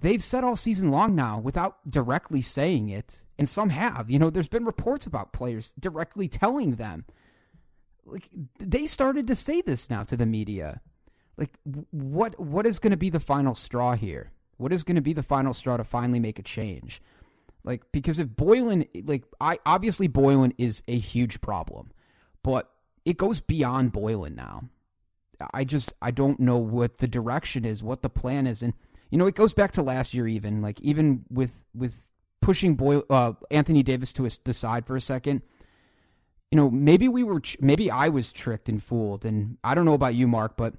[0.00, 4.10] they've said all season long now without directly saying it, and some have.
[4.10, 7.04] You know, there's been reports about players directly telling them.
[8.04, 10.80] Like they started to say this now to the media.
[11.36, 11.50] Like
[11.90, 14.32] what what is going to be the final straw here?
[14.56, 17.00] What is going to be the final straw to finally make a change?
[17.64, 21.92] Like because if Boylen like I obviously Boylen is a huge problem,
[22.42, 22.70] but
[23.04, 24.64] it goes beyond Boylen now.
[25.54, 28.74] I just I don't know what the direction is, what the plan is, and
[29.10, 31.94] you know it goes back to last year even like even with with
[32.40, 35.42] pushing Boy uh, Anthony Davis to the side for a second.
[36.50, 39.94] You know maybe we were maybe I was tricked and fooled, and I don't know
[39.94, 40.74] about you, Mark, but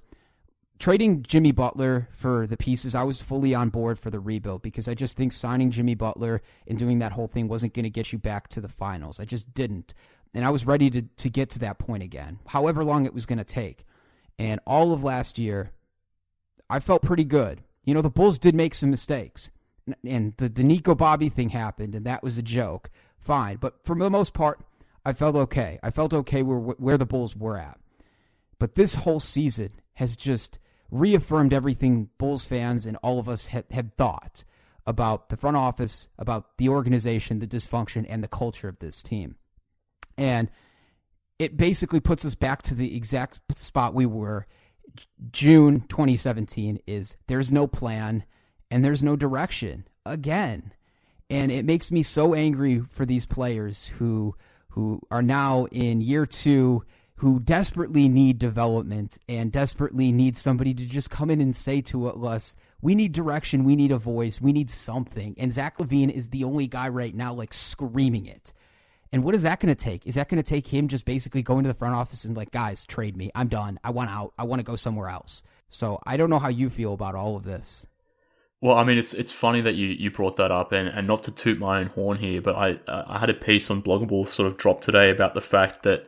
[0.82, 4.88] trading Jimmy Butler for the pieces, I was fully on board for the rebuild because
[4.88, 8.12] I just think signing Jimmy Butler and doing that whole thing wasn't going to get
[8.12, 9.20] you back to the finals.
[9.20, 9.94] I just didn't.
[10.34, 13.26] And I was ready to, to get to that point again, however long it was
[13.26, 13.86] going to take.
[14.40, 15.72] And all of last year,
[16.70, 17.62] I felt pretty good.
[17.84, 19.52] You know, the Bulls did make some mistakes.
[20.06, 22.90] And the, the Nico Bobby thing happened, and that was a joke.
[23.20, 23.58] Fine.
[23.58, 24.60] But for the most part,
[25.06, 25.80] I felt okay.
[25.82, 27.80] I felt okay where, where the Bulls were at.
[28.60, 30.60] But this whole season has just
[30.92, 34.44] reaffirmed everything Bulls fans and all of us had, had thought
[34.86, 39.36] about the front office, about the organization, the dysfunction, and the culture of this team.
[40.18, 40.50] And
[41.40, 44.46] it basically puts us back to the exact spot we were
[45.32, 48.24] June 2017 is there's no plan
[48.70, 50.74] and there's no direction again.
[51.30, 54.36] And it makes me so angry for these players who
[54.70, 56.84] who are now in year 2
[57.22, 62.08] who desperately need development and desperately need somebody to just come in and say to
[62.08, 65.36] us, we need direction, we need a voice, we need something.
[65.38, 68.54] And Zach LaVine is the only guy right now like screaming it.
[69.14, 70.08] And what is that going to take?
[70.08, 72.52] Is that going to take him just basically going to the front office and like,
[72.52, 73.30] guys, trade me.
[73.36, 73.80] I'm done.
[73.84, 74.34] I want out.
[74.38, 75.44] I want to go somewhere else.
[75.68, 77.86] So I don't know how you feel about all of this.
[78.62, 81.24] Well, I mean, it's it's funny that you, you brought that up, and, and not
[81.24, 84.06] to toot my own horn here, but I I had a piece on Blog a
[84.06, 86.08] Bull sort of drop today about the fact that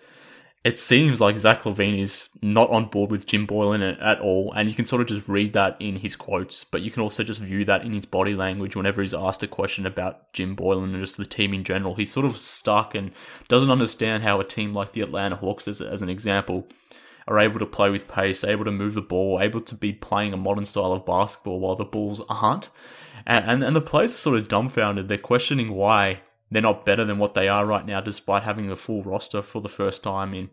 [0.64, 4.70] it seems like Zach LaVine is not on board with Jim Boylen at all, and
[4.70, 7.42] you can sort of just read that in his quotes, but you can also just
[7.42, 11.02] view that in his body language whenever he's asked a question about Jim Boylen and
[11.02, 11.96] just the team in general.
[11.96, 13.12] He's sort of stuck and
[13.50, 16.66] doesn't understand how a team like the Atlanta Hawks, as, as an example,
[17.28, 20.32] are able to play with pace, able to move the ball, able to be playing
[20.32, 22.70] a modern style of basketball while the Bulls aren't.
[23.26, 25.10] And, and, and the players are sort of dumbfounded.
[25.10, 26.22] They're questioning why
[26.54, 29.62] they're not better than what they are right now, despite having a full roster for
[29.62, 30.50] the first time in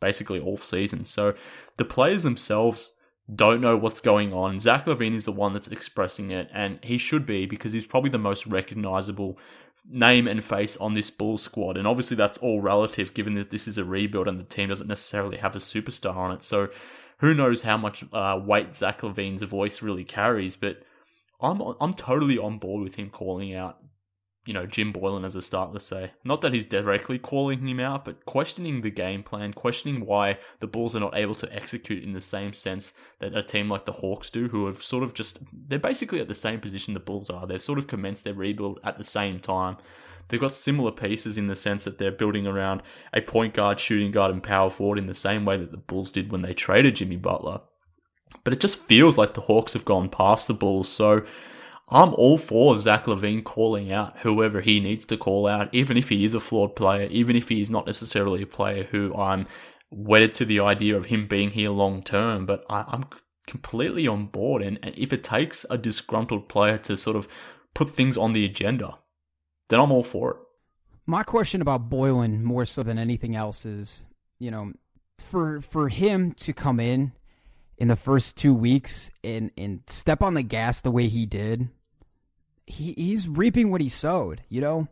[0.00, 1.10] basically all seasons.
[1.10, 1.34] So
[1.76, 2.94] the players themselves
[3.32, 4.58] don't know what's going on.
[4.60, 8.10] Zach LaVine is the one that's expressing it, and he should be because he's probably
[8.10, 9.38] the most recognizable
[9.88, 11.76] name and face on this Bulls squad.
[11.76, 14.86] And obviously, that's all relative given that this is a rebuild and the team doesn't
[14.86, 16.42] necessarily have a superstar on it.
[16.42, 16.68] So
[17.18, 20.82] who knows how much uh, weight Zach LaVine's voice really carries, but
[21.40, 23.78] I'm I'm totally on board with him calling out
[24.46, 26.12] you know, Jim Boylen, as a start, let's say.
[26.24, 30.66] Not that he's directly calling him out, but questioning the game plan, questioning why the
[30.66, 33.92] Bulls are not able to execute in the same sense that a team like the
[33.92, 37.28] Hawks do, who have sort of just, they're basically at the same position the Bulls
[37.28, 37.46] are.
[37.46, 39.76] They've sort of commenced their rebuild at the same time.
[40.28, 44.12] They've got similar pieces in the sense that they're building around a point guard, shooting
[44.12, 46.96] guard, and power forward in the same way that the Bulls did when they traded
[46.96, 47.60] Jimmy Butler.
[48.44, 50.88] But it just feels like the Hawks have gone past the Bulls.
[50.88, 51.24] So
[51.92, 56.08] I'm all for Zach LaVine calling out whoever he needs to call out, even if
[56.08, 59.46] he is a flawed player, even if he is not necessarily a player who I'm
[59.90, 62.46] wedded to the idea of him being here long term.
[62.46, 63.06] But I, am
[63.48, 64.62] completely on board.
[64.62, 67.26] And, and if it takes a disgruntled player to sort of
[67.74, 68.94] put things on the agenda,
[69.68, 70.36] then I'm all for it.
[71.06, 74.04] My question about Boylen, more so than anything else, is
[74.38, 74.74] you know,
[75.18, 77.12] for for him to come in
[77.78, 81.68] in the first two weeks and and step on the gas the way he did
[82.70, 84.42] he he's reaping what he sowed.
[84.48, 84.88] You know,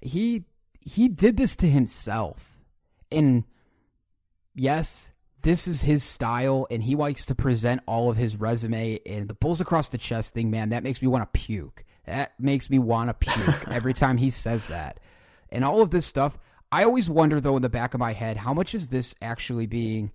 [0.00, 0.44] he
[0.80, 2.56] he did this to himself,
[3.10, 3.44] and
[4.54, 5.10] yes,
[5.42, 9.34] this is his style, and he likes to present all of his resume and the
[9.34, 10.50] bulls across the chest thing.
[10.50, 11.84] Man, that makes me want to puke.
[12.04, 15.00] That makes me want to puke every time he says that,
[15.50, 16.38] and all of this stuff.
[16.72, 19.66] I always wonder though in the back of my head, how much is this actually
[19.66, 20.12] being?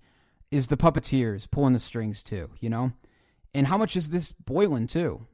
[0.52, 2.50] Is the puppeteers pulling the strings too?
[2.60, 2.92] You know,
[3.54, 5.26] and how much is this Boylen too?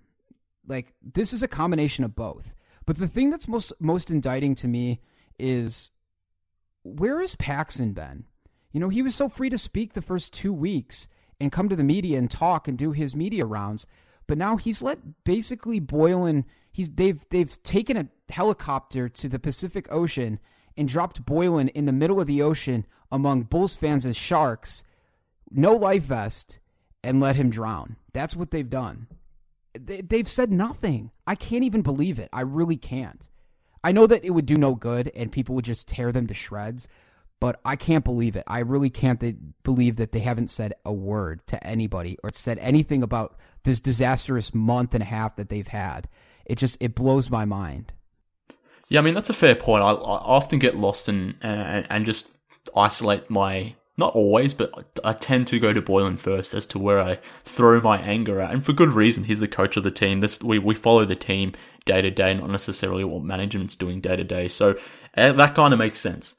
[0.67, 2.53] Like this is a combination of both.
[2.86, 5.01] But the thing that's most most indicting to me
[5.39, 5.91] is
[6.84, 8.25] where has Paxson been?
[8.71, 11.08] You know, he was so free to speak the first two weeks
[11.39, 13.86] and come to the media and talk and do his media rounds,
[14.27, 16.45] but now he's let basically Boylen.
[16.71, 20.39] He's they've they've taken a helicopter to the Pacific Ocean
[20.75, 24.84] and dropped Boylen in the middle of the ocean among Bulls fans and sharks,
[25.49, 26.60] no life vest,
[27.03, 27.95] and let him drown.
[28.13, 29.08] That's what they've done.
[29.85, 31.11] They, they've said nothing.
[31.25, 32.29] I can't even believe it.
[32.33, 33.29] I really can't.
[33.83, 36.33] I know that it would do no good and people would just tear them to
[36.33, 36.87] shreds,
[37.39, 38.43] but I can't believe it.
[38.47, 43.03] I really can't believe that they haven't said a word to anybody or said anything
[43.03, 46.09] about this disastrous month and a half that they've had.
[46.45, 47.93] It just it blows my mind.
[48.89, 49.83] Yeah, I mean that's a fair point.
[49.83, 52.37] I, I often get lost and uh, and, and just
[52.75, 57.01] isolate my not always, but I tend to go to Boylen first as to where
[57.01, 59.23] I throw my anger at, and for good reason.
[59.23, 60.21] He's the coach of the team.
[60.21, 61.53] This we we follow the team
[61.86, 64.47] day to day, not necessarily what management's doing day to day.
[64.47, 64.77] So
[65.15, 66.36] uh, that kind of makes sense.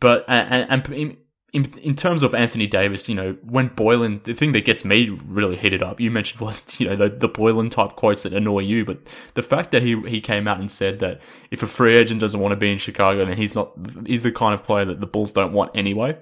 [0.00, 1.16] But and, and
[1.52, 5.08] in, in terms of Anthony Davis, you know, when Boylen, the thing that gets me
[5.08, 8.60] really heated up, you mentioned what, you know, the, the Boylen type quotes that annoy
[8.60, 8.98] you, but
[9.34, 12.40] the fact that he, he came out and said that if a free agent doesn't
[12.40, 13.72] want to be in Chicago, then he's not,
[14.06, 16.18] he's the kind of player that the Bulls don't want anyway.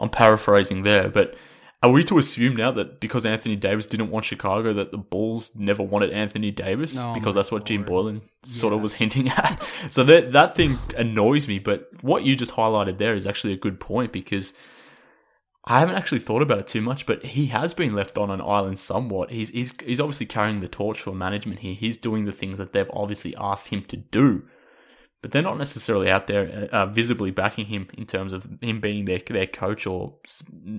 [0.00, 1.36] I'm paraphrasing there, but
[1.82, 5.50] are we to assume now that because Anthony Davis didn't want Chicago, that the Bulls
[5.54, 8.76] never wanted Anthony Davis because that's what Jim Boylen sort yeah.
[8.76, 9.62] of was hinting at?
[9.90, 11.58] so that that thing annoys me.
[11.58, 14.52] But what you just highlighted there is actually a good point because
[15.64, 17.06] I haven't actually thought about it too much.
[17.06, 19.30] But he has been left on an island somewhat.
[19.30, 21.74] He's he's he's obviously carrying the torch for management here.
[21.74, 24.42] He's doing the things that they've obviously asked him to do
[25.22, 29.04] but they're not necessarily out there uh, visibly backing him in terms of him being
[29.04, 30.14] their their coach or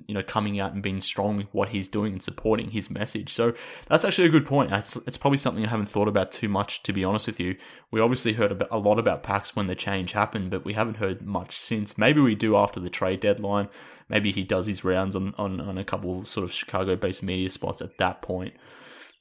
[0.07, 3.33] you know coming out and being strong with what he's doing and supporting his message.
[3.33, 3.53] So
[3.87, 4.71] that's actually a good point.
[4.71, 7.55] It's, it's probably something I haven't thought about too much, to be honest with you.
[7.91, 11.21] We obviously heard a lot about Pax when the change happened, but we haven't heard
[11.21, 11.97] much since.
[11.97, 13.69] Maybe we do after the trade deadline.
[14.09, 17.49] Maybe he does his rounds on, on, on a couple sort of Chicago based media
[17.49, 18.53] spots at that point.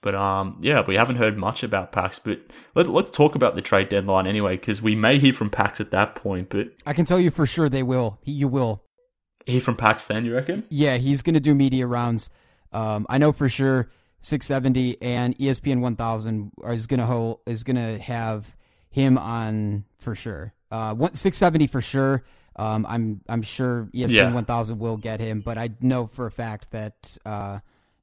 [0.02, 2.18] But um, yeah, we haven't heard much about Pax.
[2.18, 2.40] But
[2.74, 5.90] let, let's talk about the trade deadline anyway, because we may hear from Pax at
[5.90, 6.48] that point.
[6.48, 8.18] But I can tell you for sure they will.
[8.22, 8.82] He, You will
[9.46, 10.24] hear from Pax then.
[10.24, 10.64] You reckon?
[10.70, 12.30] Yeah, he's going to do media rounds.
[12.72, 13.90] Um, I know for sure
[14.22, 18.56] 670 and ESPN 1000 is going to hold is going to have
[18.90, 20.54] him on for sure.
[20.70, 22.24] Uh, 670 for sure.
[22.56, 24.32] Um, I'm I'm sure ESPN yeah.
[24.32, 27.60] 1000 will get him, but I know for a fact that uh,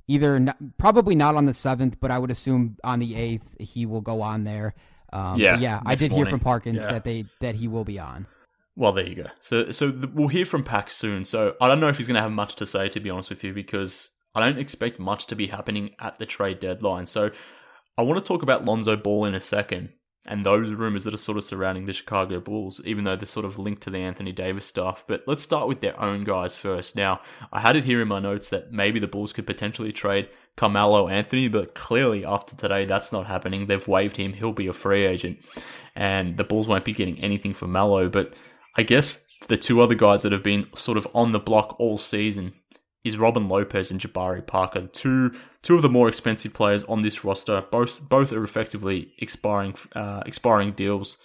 [0.08, 3.86] either not, probably not on the seventh, but I would assume on the eighth he
[3.86, 4.74] will go on there.
[5.13, 5.82] Um, yeah, yeah.
[5.86, 6.26] I did morning.
[6.26, 6.93] hear from Parkins yeah.
[6.93, 8.28] that they that he will be on.
[8.76, 9.26] Well, there you go.
[9.41, 11.26] So, so the, we'll hear from Pax soon.
[11.26, 13.32] So I don't know if he's going to have much to say, to be honest
[13.32, 17.08] with you, because I don't expect much to be happening at the trade deadline.
[17.08, 17.32] So
[17.98, 19.89] I want to talk about Lonzo Ball in a second
[20.28, 23.46] and those rumors that are sort of surrounding the Chicago Bulls, even though they're sort
[23.46, 25.04] of linked to the Anthony Davis stuff.
[25.08, 26.96] But let's start with their own guys first.
[26.96, 30.30] Now, I had it here in my notes that maybe the Bulls could potentially trade
[30.56, 33.68] Carmelo Anthony, but clearly after today, that's not happening.
[33.68, 34.34] They've waived him.
[34.34, 35.40] He'll be a free agent,
[35.96, 38.10] and the Bulls won't be getting anything for Melo.
[38.10, 38.34] But
[38.76, 41.98] I guess the two other guys that have been sort of on the block all
[41.98, 42.54] season
[43.03, 47.23] is Robin Lopez and Jabari Parker, two two of the more expensive players on this
[47.23, 47.63] roster.
[47.71, 51.17] Both both are effectively expiring uh, expiring deals.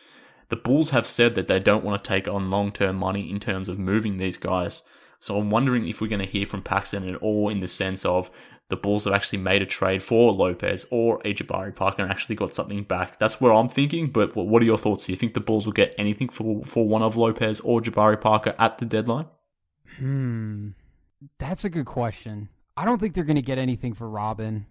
[0.48, 3.40] The Bulls have said that they don't want to take on long term money in
[3.40, 4.82] terms of moving these guys.
[5.18, 8.04] So I'm wondering if we're going to hear from Paxson at all in the sense
[8.04, 8.30] of
[8.68, 12.35] the Bulls have actually made a trade for Lopez or a Jabari Parker and actually
[12.35, 13.18] got something back.
[13.18, 14.08] That's where I'm thinking.
[14.08, 15.06] But what are your thoughts?
[15.06, 18.20] Do you think the Bulls will get anything for for one of Lopez or Jabari
[18.20, 19.26] Parker at the deadline?
[19.98, 20.70] Hmm.
[21.38, 22.48] That's a good question.
[22.76, 24.66] I don't think they're going to get anything for Robin.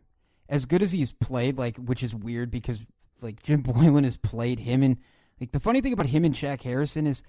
[0.49, 2.85] As good as he's played, like, which is weird because
[3.21, 4.97] like Jim Boylen has played him and
[5.39, 7.23] like the funny thing about him and Shaq Harrison is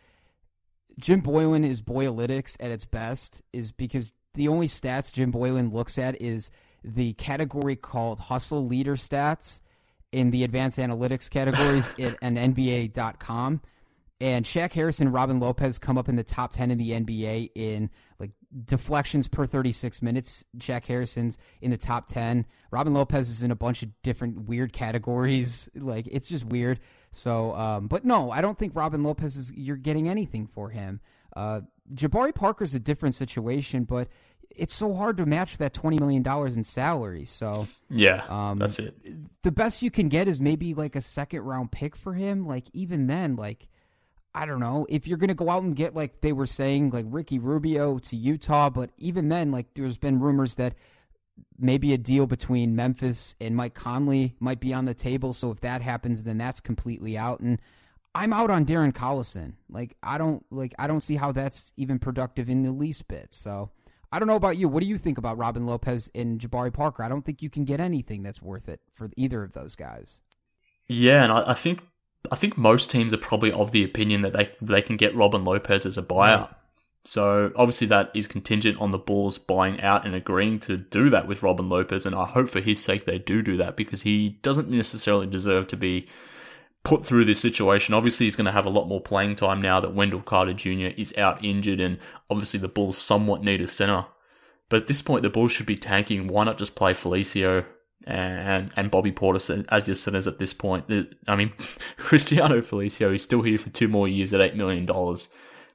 [0.98, 5.98] Jim Boylen is Boyalytics at its best is because the only stats Jim Boylen looks
[5.98, 6.50] at is
[6.84, 9.60] the category called hustle leader stats
[10.10, 13.62] in the advanced analytics categories at an NBA.com.
[14.20, 17.50] And Shaq Harrison and Robin Lopez come up in the top 10 in the NBA
[17.54, 18.30] in like
[18.64, 20.44] deflections per 36 minutes.
[20.58, 22.46] Shaq Harrison's in the top 10.
[22.70, 25.68] Robin Lopez is in a bunch of different weird categories.
[25.82, 26.80] Like it's just weird.
[27.10, 31.00] So, um, but no, I don't think Robin Lopez is, you're getting anything for him.
[31.34, 31.62] Uh,
[31.92, 34.08] Jabari Parker's a different situation, but
[34.50, 37.24] it's so hard to match that $20 million in salary.
[37.24, 38.94] So, yeah, um, that's it.
[39.42, 42.46] The best you can get is maybe like a second round pick for him.
[42.46, 43.66] Like, even then, like,
[44.34, 46.90] I don't know if you're going to go out and get like they were saying
[46.90, 50.74] like Ricky Rubio to Utah, but even then, like there's been rumors that
[51.58, 55.32] maybe a deal between Memphis and Mike Conley might be on the table.
[55.32, 57.40] So if that happens, then that's completely out.
[57.40, 57.60] And
[58.14, 59.54] I'm out on Darren Collison.
[59.70, 63.34] Like I don't like I don't see how that's even productive in the least bit.
[63.34, 63.70] So
[64.10, 64.68] I don't know about you.
[64.68, 67.02] What do you think about Robin Lopez and Jabari Parker?
[67.02, 70.20] I don't think you can get anything that's worth it for either of those guys.
[70.88, 71.80] Yeah, and I, I think
[72.30, 75.44] I think most teams are probably of the opinion that they they can get Robin
[75.44, 76.40] Lopez as a buyout.
[76.40, 76.50] Right.
[77.04, 81.26] So obviously that is contingent on the Bulls buying out and agreeing to do that
[81.26, 84.38] with Robin Lopez, and I hope for his sake they do do that because he
[84.42, 86.08] doesn't necessarily deserve to be
[86.84, 87.94] put through this situation.
[87.94, 90.94] Obviously, he's going to have a lot more playing time now that Wendell Carter Jr.
[90.96, 91.98] is out injured, and
[92.30, 94.06] obviously the Bulls somewhat need a center.
[94.68, 96.28] But at this point, the Bulls should be tanking.
[96.28, 97.66] Why not just play Felicio
[98.06, 100.86] and and Bobby Portis as your centers at this point?
[101.26, 101.52] I mean,
[101.96, 104.86] Cristiano Felicio is still here for two more years at $8 million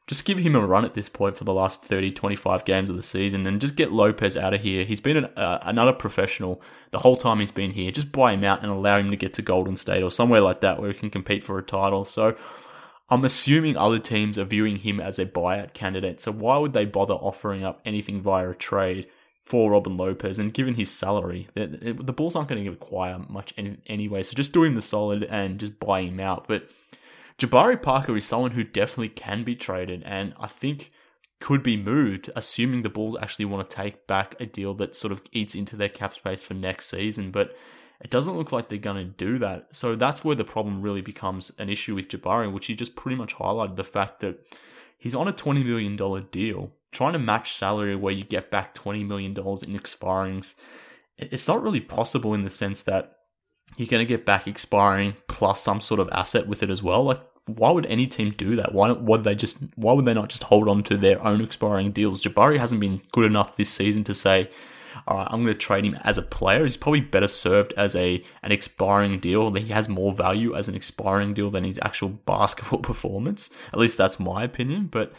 [0.07, 2.95] just give him a run at this point for the last 30, 25 games of
[2.95, 4.86] the season and just get Lopez out of here.
[4.86, 6.61] He's been an, uh, another professional
[6.91, 7.91] the whole time he's been here.
[7.91, 10.61] Just buy him out and allow him to get to Golden State or somewhere like
[10.61, 12.05] that where he can compete for a title.
[12.05, 12.38] So
[13.09, 16.21] I'm assuming other teams are viewing him as a buyout candidate.
[16.21, 19.09] So why would they bother offering up anything via a trade
[19.47, 20.39] for Robin Lopez?
[20.39, 21.67] And given his salary, the,
[21.99, 24.23] the Bulls aren't going to acquire much anyway.
[24.23, 26.47] So just do him the solid and just buy him out.
[26.47, 26.69] But
[27.37, 30.91] Jabari Parker is someone who definitely can be traded and I think
[31.39, 35.11] could be moved, assuming the Bulls actually want to take back a deal that sort
[35.11, 37.31] of eats into their cap space for next season.
[37.31, 37.55] But
[38.01, 39.67] it doesn't look like they're going to do that.
[39.71, 43.15] So that's where the problem really becomes an issue with Jabari, which he just pretty
[43.15, 44.39] much highlighted the fact that
[44.97, 45.95] he's on a $20 million
[46.31, 46.71] deal.
[46.91, 50.55] Trying to match salary where you get back $20 million in expirings,
[51.17, 53.17] it's not really possible in the sense that
[53.75, 57.03] you're going to get back expiring plus some sort of asset with it as well.
[57.03, 58.73] Like, why would any team do that?
[58.73, 59.57] Why would they just?
[59.75, 62.21] Why would they not just hold on to their own expiring deals?
[62.21, 64.49] Jabari hasn't been good enough this season to say,
[65.07, 67.95] "All right, I'm going to trade him as a player." He's probably better served as
[67.95, 69.53] a an expiring deal.
[69.53, 73.49] He has more value as an expiring deal than his actual basketball performance.
[73.71, 74.88] At least that's my opinion.
[74.88, 75.13] But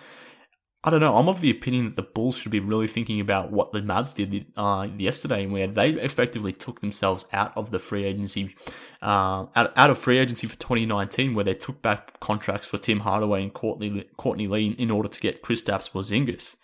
[0.85, 1.17] I don't know.
[1.17, 4.15] I'm of the opinion that the Bulls should be really thinking about what the Mavs
[4.15, 8.55] did uh, yesterday, where they effectively took themselves out of the free agency,
[9.03, 13.01] uh, out, out of free agency for 2019, where they took back contracts for Tim
[13.01, 16.57] Hardaway and Courtney, Courtney Lee in order to get Kristaps Porzingis.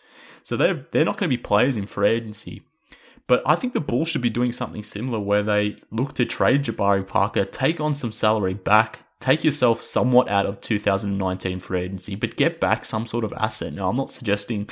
[0.45, 2.63] So they're they're not going to be players in free agency.
[3.27, 6.65] But I think the Bulls should be doing something similar where they look to trade
[6.65, 12.15] Jabari Parker, take on some salary back, take yourself somewhat out of 2019 free agency,
[12.15, 13.73] but get back some sort of asset.
[13.73, 14.69] Now, I'm not suggesting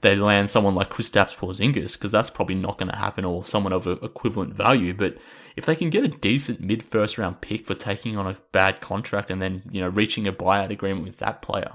[0.00, 3.74] they land someone like Kristaps Porzingis because that's probably not going to happen, or someone
[3.74, 4.94] of equivalent value.
[4.94, 5.18] But
[5.54, 8.80] if they can get a decent mid first round pick for taking on a bad
[8.80, 11.72] contract and then you know reaching a buyout agreement with that player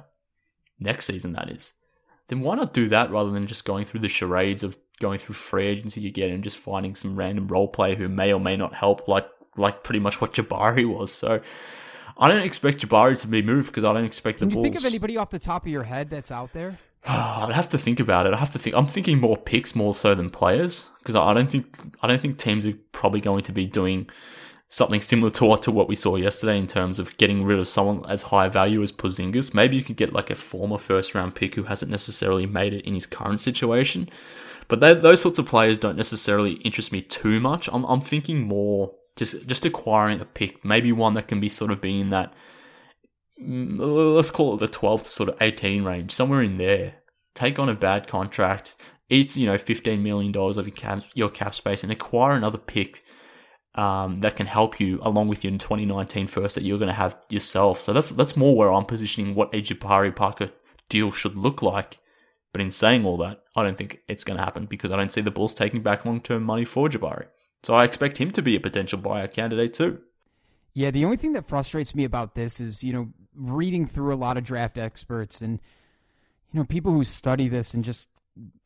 [0.79, 1.73] next season, that is,
[2.29, 5.35] then why not do that rather than just going through the charades of going through
[5.35, 8.73] free agency again and just finding some random role player who may or may not
[8.73, 11.11] help, like like pretty much what Jabari was.
[11.13, 11.41] So
[12.17, 14.63] I don't expect Jabari to be moved because I don't expect Can the Bulls.
[14.63, 16.79] Can you think of anybody off the top of your head that's out there?
[17.07, 18.33] I'd have to think about it.
[18.33, 18.75] I have to think.
[18.75, 22.37] I'm thinking more picks more so than players because I don't think I don't think
[22.37, 24.09] teams are probably going to be doing
[24.69, 27.67] something similar to what to what we saw yesterday in terms of getting rid of
[27.67, 29.53] someone as high value as Porzingis.
[29.53, 32.85] Maybe you could get like a former first round pick who hasn't necessarily made it
[32.85, 34.09] in his current situation.
[34.67, 37.69] But they, those sorts of players don't necessarily interest me too much.
[37.71, 41.71] I'm, I'm thinking more just just acquiring a pick, maybe one that can be sort
[41.71, 42.33] of being in that
[43.41, 43.77] mm,
[44.15, 46.95] let's call it the 12th to sort of 18 range, somewhere in there.
[47.33, 48.75] Take on a bad contract,
[49.09, 52.57] eat you know 15 million dollars of your cap, your cap space, and acquire another
[52.57, 53.03] pick
[53.75, 57.17] um, that can help you along with your 2019 first that you're going to have
[57.29, 57.79] yourself.
[57.79, 60.49] So that's that's more where I'm positioning what a Jabari Parker
[60.89, 61.97] deal should look like.
[62.53, 65.11] But in saying all that, I don't think it's going to happen because I don't
[65.11, 67.27] see the Bulls taking back long term money for Jabari.
[67.65, 69.99] So I expect him to be a potential buyer candidate too.
[70.75, 74.15] Yeah, the only thing that frustrates me about this is, you know, reading through a
[74.15, 75.59] lot of draft experts and,
[76.51, 78.07] you know, people who study this and just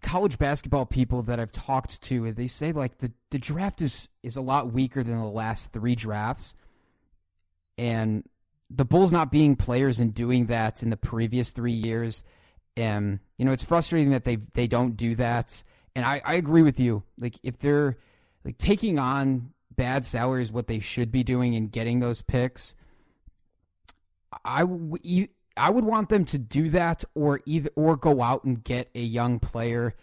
[0.02, 4.36] college basketball people that I've talked to, they say like the, the draft is, is
[4.36, 6.54] a lot weaker than the last three drafts.
[7.78, 8.26] And
[8.70, 12.26] the Bulls not being players and doing that in the previous three years.
[12.76, 15.64] And, you know, it's frustrating that they they don't do that.
[15.96, 17.04] And I, I agree with you.
[17.18, 17.98] Like if they're
[18.44, 22.76] like taking on bad salaries what they should be doing and getting those picks.
[24.44, 24.66] I
[25.58, 29.02] I would want them to do that or either or go out and get a
[29.02, 29.96] young player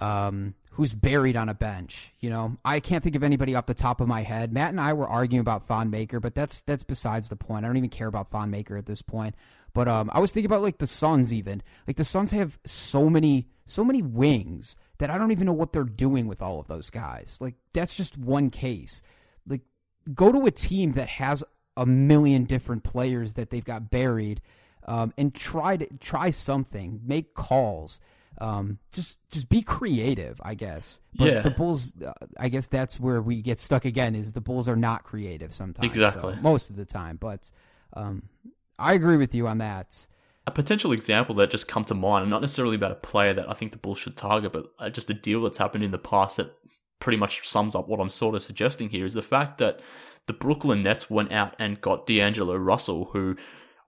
[0.00, 2.12] um, who's buried on a bench.
[2.20, 4.52] You know, I can't think of anybody off the top of my head.
[4.52, 7.64] Matt and I were arguing about Thon Maker, but that's that's besides the point.
[7.64, 9.34] I don't even care about Thon Maker at this point.
[9.74, 11.62] But um, I was thinking about like the Suns even.
[11.86, 15.72] Like the Suns have so many so many wings that I don't even know what
[15.72, 17.38] they're doing with all of those guys.
[17.40, 19.02] Like that's just one case.
[19.48, 19.62] Like
[20.14, 21.42] go to a team that has
[21.76, 24.40] a million different players that they've got buried,
[24.86, 27.00] um, and try to try something.
[27.04, 27.98] Make calls.
[28.38, 31.00] Um, just just be creative, I guess.
[31.16, 31.40] But Yeah.
[31.42, 34.14] the Bulls, uh, I guess that's where we get stuck again.
[34.14, 36.34] Is the Bulls are not creative sometimes, Exactly.
[36.34, 37.16] so, most of the time.
[37.16, 37.50] But
[37.94, 38.22] um,
[38.78, 40.06] I agree with you on that.
[40.46, 43.48] A potential example that just come to mind, and not necessarily about a player that
[43.48, 45.98] I think the Bulls should target, but uh, just a deal that's happened in the
[45.98, 46.54] past that
[46.98, 49.80] pretty much sums up what I'm sort of suggesting here is the fact that
[50.26, 53.36] the Brooklyn Nets went out and got D'Angelo Russell, who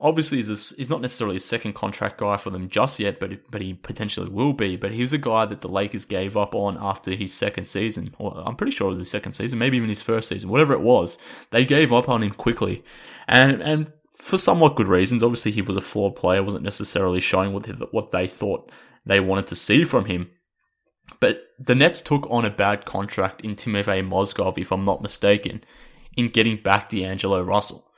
[0.00, 3.50] obviously is a, is not necessarily a second contract guy for them just yet, but
[3.50, 4.76] but he potentially will be.
[4.76, 8.14] But he was a guy that the Lakers gave up on after his second season,
[8.18, 10.72] or I'm pretty sure it was his second season, maybe even his first season, whatever
[10.72, 11.18] it was.
[11.50, 12.84] They gave up on him quickly,
[13.26, 15.22] and and for somewhat good reasons.
[15.22, 18.70] Obviously, he was a flawed player, wasn't necessarily showing what what they thought
[19.04, 20.30] they wanted to see from him.
[21.20, 25.62] But the Nets took on a bad contract in Timofey Mozgov, if I'm not mistaken,
[26.16, 27.90] in getting back D'Angelo Russell.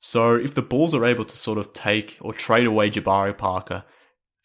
[0.00, 3.84] So if the Bulls are able to sort of take or trade away Jabari Parker,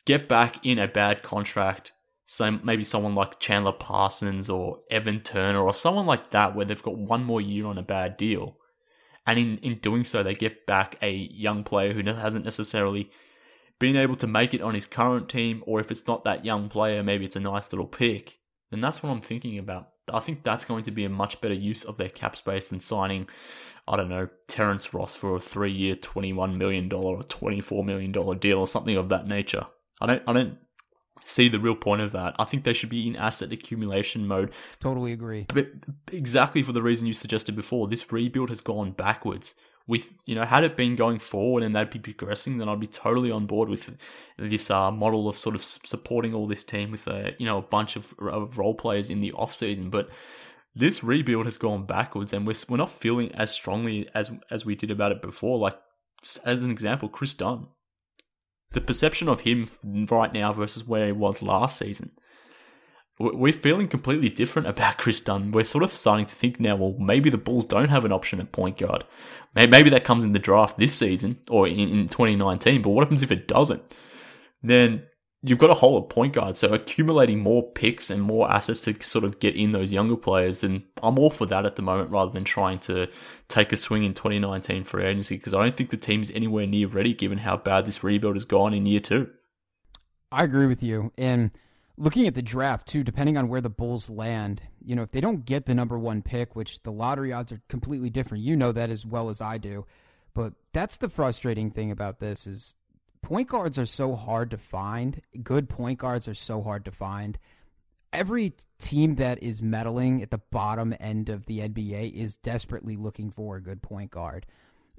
[0.06, 1.94] get back in a bad contract,
[2.26, 6.84] so maybe someone like Chandler Parsons or Evan Turner or someone like that, where they've
[6.84, 8.57] got one more year on a bad deal,
[9.28, 13.12] and in, in doing so, they get back a young player who hasn't necessarily
[13.78, 16.70] been able to make it on his current team, or if it's not that young
[16.70, 18.40] player, maybe it's a nice little pick,
[18.72, 19.90] then that's what I'm thinking about.
[20.12, 22.80] I think that's going to be a much better use of their cap space than
[22.80, 23.28] signing,
[23.86, 28.60] I don't know, Terrence Ross for a three year, $21 million or $24 million deal
[28.60, 29.68] or something of that nature.
[30.00, 30.58] I don't, I don't
[31.28, 32.36] see the real point of that.
[32.40, 35.46] I think they should be in asset accumulation mode Totally agree.
[35.54, 35.68] but
[36.12, 39.54] exactly for the reason you suggested before, this rebuild has gone backwards.
[39.88, 42.88] With you know, had it been going forward and they'd be progressing, then I'd be
[42.88, 43.90] totally on board with
[44.38, 47.62] this uh, model of sort of supporting all this team with a you know a
[47.62, 49.90] bunch of, of role players in the off season.
[49.90, 50.10] But
[50.76, 54.76] this rebuild has gone backwards, and we're we're not feeling as strongly as as we
[54.76, 55.58] did about it before.
[55.58, 55.78] Like
[56.44, 57.68] as an example, Kris Dunn,
[58.72, 59.68] the perception of him
[60.10, 62.12] right now versus where he was last season
[63.20, 65.52] we're feeling completely different about Kris Dunn.
[65.52, 68.40] We're sort of starting to think now, well, maybe the Bulls don't have an option
[68.40, 69.04] at point guard.
[69.56, 73.24] Maybe that comes in the draft this season or in, in 2019, but what happens
[73.24, 73.82] if it doesn't?
[74.62, 75.04] Then
[75.44, 76.58] you've got a hole at point guard.
[76.58, 80.60] So accumulating more picks and more assets to sort of get in those younger players,
[80.60, 83.08] then I'm all for that at the moment rather than trying to
[83.48, 86.88] take a swing in 2019 free agency because I don't think the team's anywhere near
[86.88, 89.30] ready given how bad this rebuild has gone in year two.
[90.32, 91.14] I agree with you.
[91.18, 91.52] And
[91.98, 95.22] looking at the draft too, depending on where the Bulls land, you know, if they
[95.22, 98.72] don't get the number one pick, which the lottery odds are completely different, you know
[98.72, 99.86] that as well as I do.
[100.34, 102.76] But that's the frustrating thing about this is
[103.22, 105.22] point guards are so hard to find.
[105.44, 107.38] Good point guards are so hard to find.
[108.14, 113.32] Every team that is meddling at the bottom end of the NBA is desperately looking
[113.32, 114.46] for a good point guard.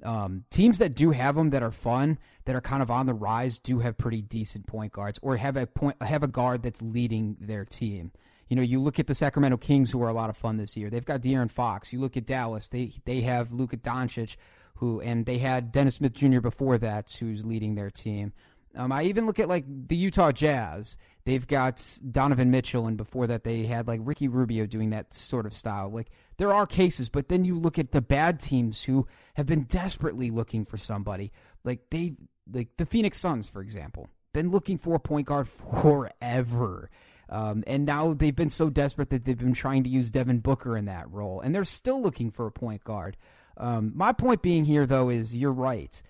[0.03, 3.13] Um, teams that do have them that are fun, that are kind of on the
[3.13, 6.81] rise, do have pretty decent point guards, or have a point have a guard that's
[6.81, 8.11] leading their team.
[8.47, 10.77] You know, you look at the Sacramento Kings, who are a lot of fun this
[10.77, 10.89] year.
[10.89, 11.91] They've got De'Aaron Fox.
[11.91, 14.37] You look at Dallas; they they have Luka Doncic,
[14.79, 16.39] who and they had Dennis Smith Jr.
[16.39, 18.33] before that, who's leading their team.
[18.75, 20.97] Um, I even look at like the Utah Jazz.
[21.25, 25.45] They've got Donovan Mitchell, and before that, they had like Ricky Rubio doing that sort
[25.45, 25.89] of style.
[25.89, 29.63] Like there are cases, but then you look at the bad teams who have been
[29.63, 31.31] desperately looking for somebody.
[31.63, 32.15] Like they,
[32.51, 36.89] like the Phoenix Suns, for example, been looking for a point guard forever.
[37.27, 40.75] Um, and now they've been so desperate that they've been trying to use Devin Booker
[40.75, 43.17] in that role, and they're still looking for a point guard.
[43.59, 46.01] Um, my point being here, though, is you're right.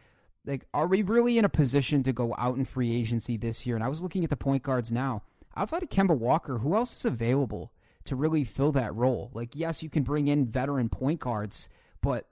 [0.46, 3.76] Like, are we really in a position to go out in free agency this year?
[3.76, 5.24] And I was looking at the point guards now.
[5.56, 7.74] Outside of Kemba Walker, who else is available
[8.06, 9.32] to really fill that role?
[9.34, 11.70] Like, yes, you can bring in veteran point guards,
[12.02, 12.28] but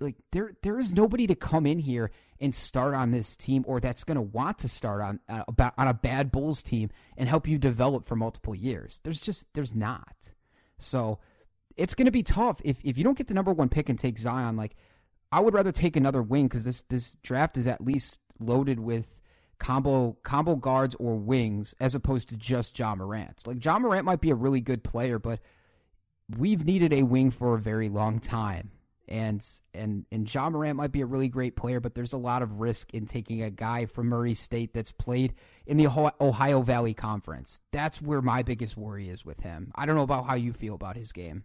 [0.00, 3.80] like there there is nobody to come in here and start on this team or
[3.80, 7.28] that's going to want to start on uh, about on a bad Bulls team and
[7.28, 9.00] help you develop for multiple years.
[9.02, 10.30] There's just there's not.
[10.78, 11.18] So
[11.78, 13.98] it's going to be tough if if you don't get the number 1 pick and
[13.98, 14.76] take Zion like
[15.32, 19.20] I would rather take another wing cuz this this draft is at least loaded with
[19.58, 23.46] combo combo guards or wings as opposed to just Ja Morant.
[23.46, 25.40] Like Ja Morant might be a really good player but
[26.36, 28.72] we've needed a wing for a very long time
[29.08, 32.42] and and and Ja Morant might be a really great player, but there's a lot
[32.42, 35.34] of risk in taking a guy from Murray State that's played
[35.66, 35.86] in the
[36.20, 37.60] Ohio Valley Conference.
[37.72, 39.72] That's where my biggest worry is with him.
[39.74, 41.44] I don't know about how you feel about his game.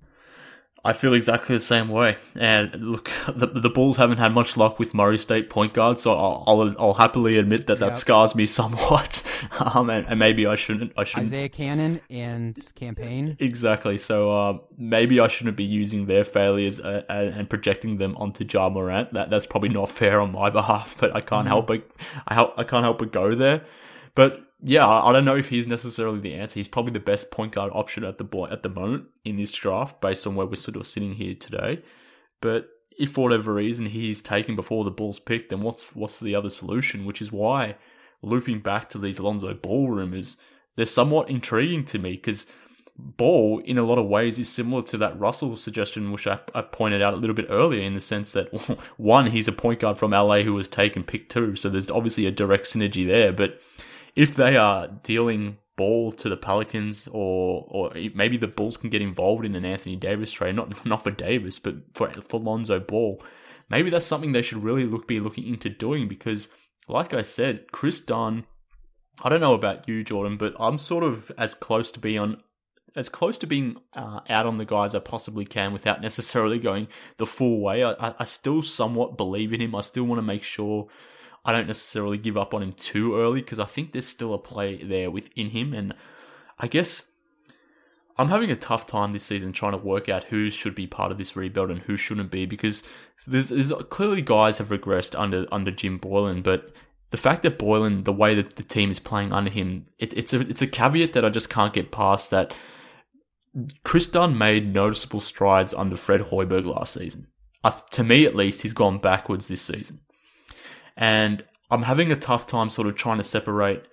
[0.85, 2.17] I feel exactly the same way.
[2.35, 6.13] And look, the, the Bulls haven't had much luck with Murray State point guard, so
[6.13, 7.95] I'll, I'll, I'll happily admit that that Yep.
[7.95, 9.23] scars me somewhat.
[9.59, 10.91] Um, and, and maybe I shouldn't.
[10.97, 11.27] I shouldn't.
[11.27, 13.37] Isaiah Canaan and Cam Payne.
[13.39, 13.97] Exactly.
[13.97, 18.45] So uh, maybe I shouldn't be using their failures uh, uh, and projecting them onto
[18.49, 19.13] Ja Morant.
[19.13, 21.89] That that's probably not fair on my behalf, but I can't help but
[22.27, 23.63] I help I can't help but go there.
[24.15, 26.55] But yeah, I, don't know if he's necessarily the answer.
[26.55, 29.51] He's probably the best point guard option at the boy at the moment in this
[29.51, 31.83] draft, based on where we're sort of sitting here today.
[32.41, 36.33] But if for whatever reason he's taken before the Bulls pick, then what's what's the
[36.33, 37.05] other solution?
[37.05, 37.75] Which is why
[38.21, 40.37] looping back to these Alonzo Ball rumors,
[40.77, 42.45] they're somewhat intriguing to me because
[42.95, 46.61] Ball, in a lot of ways, is similar to that Russell suggestion, which I, I
[46.61, 48.53] pointed out a little bit earlier, in the sense that
[48.97, 52.27] one, he's a point guard from LA who was taken pick two, so there's obviously
[52.27, 53.33] a direct synergy there.
[53.33, 53.59] But
[54.15, 59.01] if they are dealing Ball to the Pelicans, or or maybe the Bulls can get
[59.01, 63.23] involved in an Anthony Davis trade, not not for Davis, but for for Lonzo Ball.
[63.69, 66.49] Maybe that's something they should really look be looking into doing because,
[66.87, 68.45] like I said, Kris Dunn.
[69.23, 72.41] I don't know about you, Jordan, but I'm sort of as close to being on
[72.95, 76.87] as close to being uh, out on the guys I possibly can without necessarily going
[77.17, 77.83] the full way.
[77.83, 79.75] I, I still somewhat believe in him.
[79.75, 80.87] I still want to make sure
[81.45, 84.39] I don't necessarily give up on him too early because I think there's still a
[84.39, 85.73] play there within him.
[85.73, 85.93] And
[86.57, 87.05] I guess
[88.17, 91.11] I'm having a tough time this season trying to work out who should be part
[91.11, 92.83] of this rebuild and who shouldn't be because
[93.27, 96.71] there's, there's clearly guys have regressed under under Jim Boylen, but
[97.13, 100.33] the fact that Boylen, the way that the team is playing under him, it, it's
[100.33, 102.31] a it's a caveat that I just can't get past.
[102.31, 102.57] That
[103.83, 107.27] Kris Dunn made noticeable strides under Fred Hoiberg last season.
[107.63, 109.99] Uh, to me, at least, he's gone backwards this season.
[110.95, 113.85] And I'm having a tough time sort of trying to separate,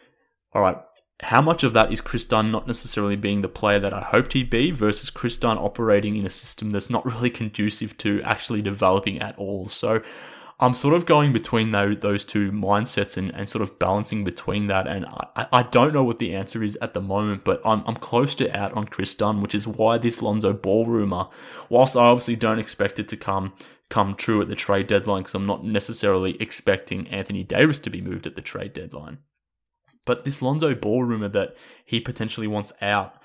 [0.53, 0.79] all right,
[1.23, 4.33] how much of that is Kris Dunn not necessarily being the player that I hoped
[4.33, 8.63] he'd be versus Kris Dunn operating in a system that's not really conducive to actually
[8.63, 9.69] developing at all.
[9.69, 10.03] So
[10.59, 14.87] I'm sort of going between those, two mindsets and, and sort of balancing between that.
[14.87, 17.97] And I, I don't know what the answer is at the moment, but I'm, I'm
[17.97, 21.29] close to out on Kris Dunn, which is why this Lonzo Ball rumor,
[21.71, 23.55] whilst I obviously don't expect it to come
[23.91, 28.01] come true at the trade deadline because I'm not necessarily expecting Anthony Davis to be
[28.01, 29.19] moved at the trade deadline.
[30.07, 33.17] But this Lonzo Ball rumor that he potentially wants out,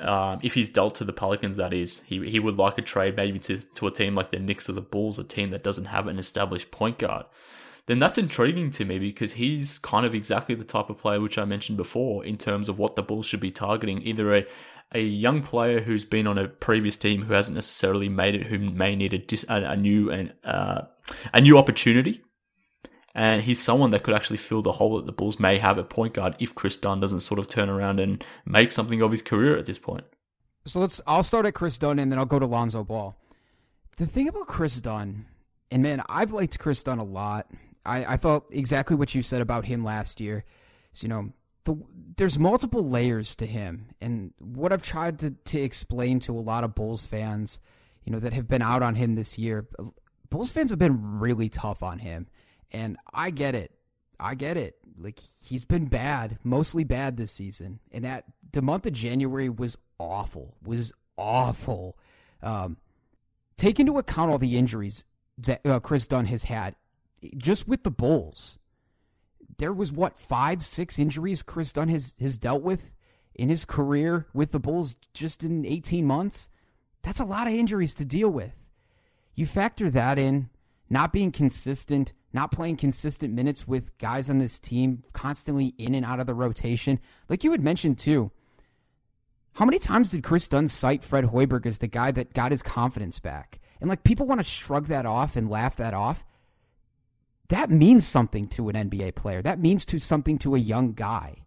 [0.00, 3.16] um, if he's dealt to the Pelicans, that is, he he would like a trade
[3.16, 5.86] maybe to to a team like the Knicks or the Bulls, a team that doesn't
[5.86, 7.26] have an established point guard.
[7.86, 11.36] Then that's intriguing to me because he's kind of exactly the type of player which
[11.36, 14.46] I mentioned before in terms of what the Bulls should be targeting, either a
[14.94, 18.58] a young player who's been on a previous team who hasn't necessarily made it, who
[18.58, 20.82] may need a, a, a new and uh,
[21.32, 22.22] a new opportunity,
[23.14, 25.90] and he's someone that could actually fill the hole that the Bulls may have at
[25.90, 29.22] point guard if Kris Dunn doesn't sort of turn around and make something of his
[29.22, 30.04] career at this point.
[30.64, 31.00] So let's.
[31.06, 33.16] I'll start at Kris Dunn and then I'll go to Lonzo Ball.
[33.96, 35.26] The thing about Kris Dunn,
[35.70, 37.48] and man, I've liked Kris Dunn a lot.
[37.84, 40.44] I, I thought exactly what you said about him last year.
[40.92, 41.32] So, you know,
[41.64, 41.76] the,
[42.16, 46.64] there's multiple layers to him, and what I've tried to, to explain to a lot
[46.64, 47.60] of Bulls fans,
[48.04, 49.66] you know, that have been out on him this year,
[50.30, 52.26] Bulls fans have been really tough on him,
[52.70, 53.72] and I get it.
[54.18, 54.76] I get it.
[54.96, 59.76] Like he's been bad, mostly bad this season, and that the month of January was
[59.98, 60.56] awful.
[60.62, 61.98] Was awful.
[62.42, 62.76] Um,
[63.56, 65.04] take into account all the injuries
[65.38, 66.76] that uh, Kris Dunn has had,
[67.36, 68.58] just with the Bulls
[69.58, 72.90] there was what five, six injuries Kris Dunn has has dealt with
[73.34, 76.48] in his career with the Bulls just in 18 months.
[77.02, 78.54] That's a lot of injuries to deal with.
[79.34, 80.48] You factor that in,
[80.88, 86.04] not being consistent, not playing consistent minutes with guys on this team, constantly in and
[86.04, 87.00] out of the rotation.
[87.28, 88.30] Like you had mentioned too.
[89.54, 92.62] How many times did Kris Dunn cite Fred Hoiberg as the guy that got his
[92.62, 93.60] confidence back?
[93.80, 96.24] And like people want to shrug that off and laugh that off
[97.54, 99.40] that means something to an NBA player.
[99.40, 101.44] That means to something to a young guy.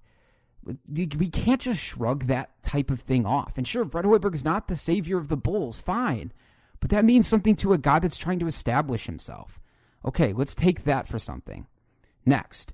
[0.87, 3.57] We can't just shrug that type of thing off.
[3.57, 6.31] And sure, Fred Hoiberg is not the savior of the Bulls, fine.
[6.79, 9.59] But that means something to a guy that's trying to establish himself.
[10.05, 11.67] Okay, let's take that for something.
[12.25, 12.73] Next,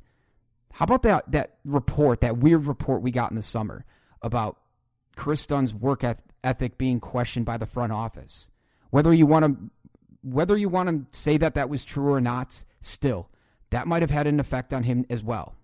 [0.73, 3.84] how about that that report, that weird report we got in the summer
[4.21, 4.59] about
[5.15, 6.03] Kris Dunn's work
[6.43, 8.51] ethic being questioned by the front office?
[8.91, 9.71] Whether you want to
[10.21, 13.29] whether you want to say that that was true or not, still,
[13.69, 15.55] that might have had an effect on him as well.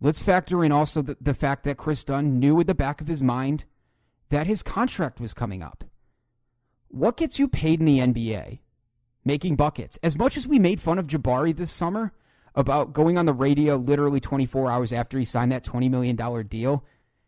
[0.00, 3.06] Let's factor in also the, the fact that Kris Dunn knew at the back of
[3.06, 3.64] his mind
[4.30, 5.84] that his contract was coming up.
[6.88, 8.58] What gets you paid in the NBA?
[9.24, 9.98] Making buckets.
[10.02, 12.12] As much as we made fun of Jabari this summer
[12.54, 16.16] about going on the radio literally 24 hours after he signed that $20 million
[16.48, 16.84] deal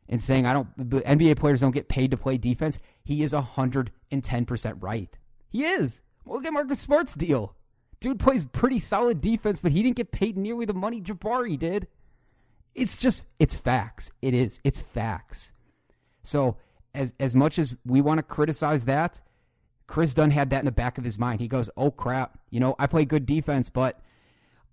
[0.09, 4.83] and saying, I don't, NBA players don't get paid to play defense, he is 110%
[4.83, 5.17] right.
[5.49, 6.03] He is.
[6.27, 7.55] Look at Marcus Smart's deal.
[8.05, 11.89] Dude plays pretty solid defense, but he didn't get paid nearly the money Jabari did.
[12.75, 14.11] It's just, it's facts.
[14.21, 14.61] It is.
[14.63, 15.53] It's facts.
[16.23, 16.59] So,
[16.95, 19.23] as as much as we want to criticize that,
[19.87, 21.41] Kris Dunn had that in the back of his mind.
[21.41, 23.99] He goes, "Oh crap, you know, I play good defense, but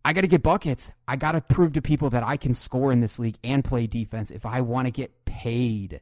[0.03, 0.91] I got to get buckets.
[1.07, 3.87] I got to prove to people that I can score in this league and play
[3.87, 6.01] defense if I want to get paid.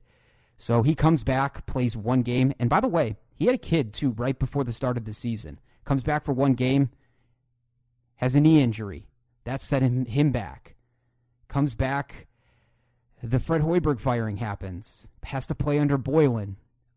[0.58, 2.54] So he comes back, plays one game.
[2.58, 5.14] And by the way, he had a kid too right before the start of the
[5.14, 5.60] season.
[5.86, 6.90] Comes back for one game,
[8.20, 9.08] has a knee injury.
[9.46, 10.76] That set him, him back.
[11.48, 12.28] Comes back.
[13.24, 15.08] The Fred Hoiberg firing happens.
[15.24, 16.56] Has to play under Boylen.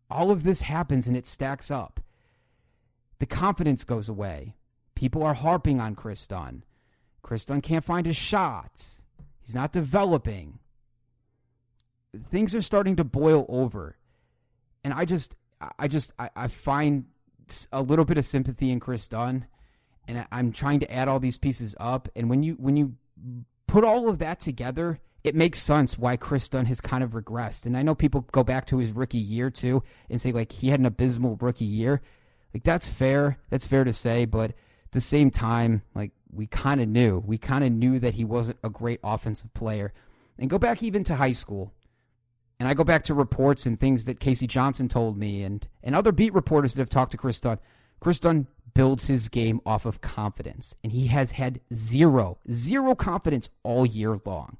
[0.09, 2.01] All of this happens and it stacks up.
[3.19, 4.55] The confidence goes away.
[4.95, 6.63] People are harping on Kris Dunn.
[7.21, 9.05] Kris Dunn can't find his shots.
[9.41, 10.59] He's not developing.
[12.29, 13.95] Things are starting to boil over.
[14.83, 15.37] And I just
[15.79, 17.05] I just I, I find
[17.71, 19.47] a little bit of sympathy in Kris Dunn
[20.07, 22.09] and I'm trying to add all these pieces up.
[22.15, 22.95] And when you when you
[23.67, 27.65] put all of that together, it makes sense why Kris Dunn has kind of regressed.
[27.65, 30.69] And I know people go back to his rookie year too and say like he
[30.69, 32.01] had an abysmal rookie year.
[32.53, 33.37] Like that's fair.
[33.49, 37.23] That's fair to say, but at the same time, like we kind of knew.
[37.25, 39.93] We kind of knew that he wasn't a great offensive player.
[40.37, 41.71] And go back even to high school.
[42.59, 45.95] And I go back to reports and things that Casey Johnson told me and, and
[45.95, 47.59] other beat reporters that have talked to Kris Dunn.
[47.99, 50.75] Kris Dunn builds his game off of confidence.
[50.83, 54.57] And he has had zero, zero confidence all year long.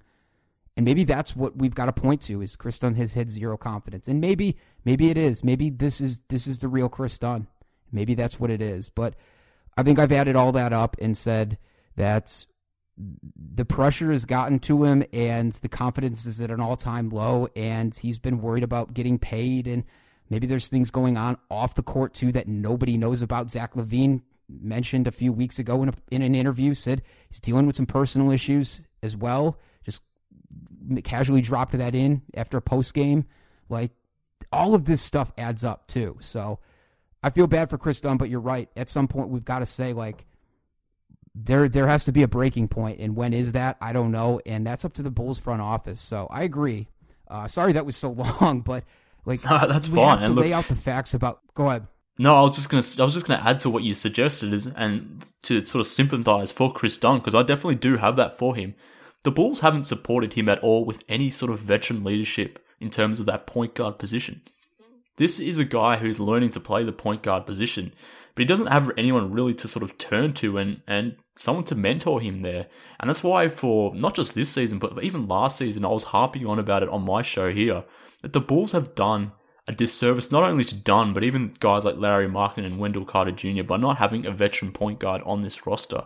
[0.76, 3.57] And maybe that's what we've got to point to is Kris Dunn has had zero
[3.57, 4.07] confidence.
[4.07, 5.43] And maybe maybe it is.
[5.43, 7.47] Maybe this is this is the real Kris Dunn.
[7.91, 8.89] Maybe that's what it is.
[8.89, 9.16] But
[9.78, 11.57] I think I've added all that up and said
[11.95, 12.45] that
[12.97, 17.93] the pressure has gotten to him and the confidence is at an all-time low and
[17.95, 19.84] he's been worried about getting paid and
[20.34, 23.51] Maybe there's things going on off the court too that nobody knows about.
[23.51, 27.67] Zach LaVine mentioned a few weeks ago in, a, in an interview said he's dealing
[27.67, 29.59] with some personal issues as well.
[29.86, 30.01] Just
[31.03, 33.27] casually dropped that in after a post game.
[33.69, 33.91] Like
[34.51, 36.17] all of this stuff adds up too.
[36.19, 36.57] So
[37.21, 38.69] I feel bad for Kris Dunn, but you're right.
[38.75, 40.25] At some point, we've got to say like
[41.36, 43.77] there there has to be a breaking point, and when is that?
[43.79, 46.01] I don't know, and that's up to the Bulls front office.
[46.01, 46.88] So I agree.
[47.27, 48.09] Uh, sorry that was so
[48.41, 48.84] long, but
[49.26, 50.19] like ah, that's we fine.
[50.19, 51.39] have to look, lay out the facts about.
[51.53, 51.88] Go ahead.
[52.17, 52.84] No, I was just gonna.
[52.99, 56.51] I was just gonna add to what you suggested is, and to sort of sympathise
[56.51, 58.76] for Kris Dunn because I definitely do have that for him.
[59.24, 63.19] The Bulls haven't supported him at all with any sort of veteran leadership in terms
[63.19, 64.41] of that point guard position.
[65.15, 67.93] This is a guy who's learning to play the point guard position,
[68.36, 71.76] but he doesn't have anyone really to sort of turn to and and someone to
[71.76, 72.67] mentor him there.
[72.99, 76.45] And that's why for not just this season, but even last season, I was harping
[76.45, 77.86] on about it on my show here
[78.24, 79.34] that the Bulls have done
[79.67, 83.32] a disservice not only to Dunn, but even guys like Lauri Markkanen and Wendell Carter
[83.32, 83.63] Jr.
[83.63, 86.05] by not having a veteran point guard on this roster.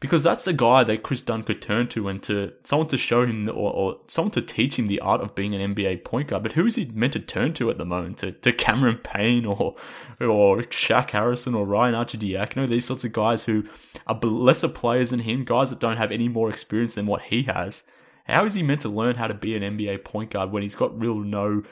[0.00, 3.26] Because that's a guy that Kris Dunn could turn to and to someone to show
[3.26, 6.44] him or, or someone to teach him the art of being an NBA point guard.
[6.44, 8.18] But who is he meant to turn to at the moment?
[8.18, 9.74] To, to Cameron Payne or
[10.20, 12.68] or Shaq Harrison or Ryan Arcidiacono?
[12.68, 13.64] These sorts of guys who
[14.06, 17.42] are lesser players than him, guys that don't have any more experience than what he
[17.42, 17.82] has.
[18.28, 20.74] How is he meant to learn how to be an NBA point guard when he's
[20.74, 21.62] got real no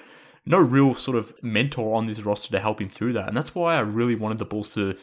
[0.49, 3.29] no real sort of mentor on this roster to help him through that?
[3.29, 4.97] And that's why I really wanted the Bulls to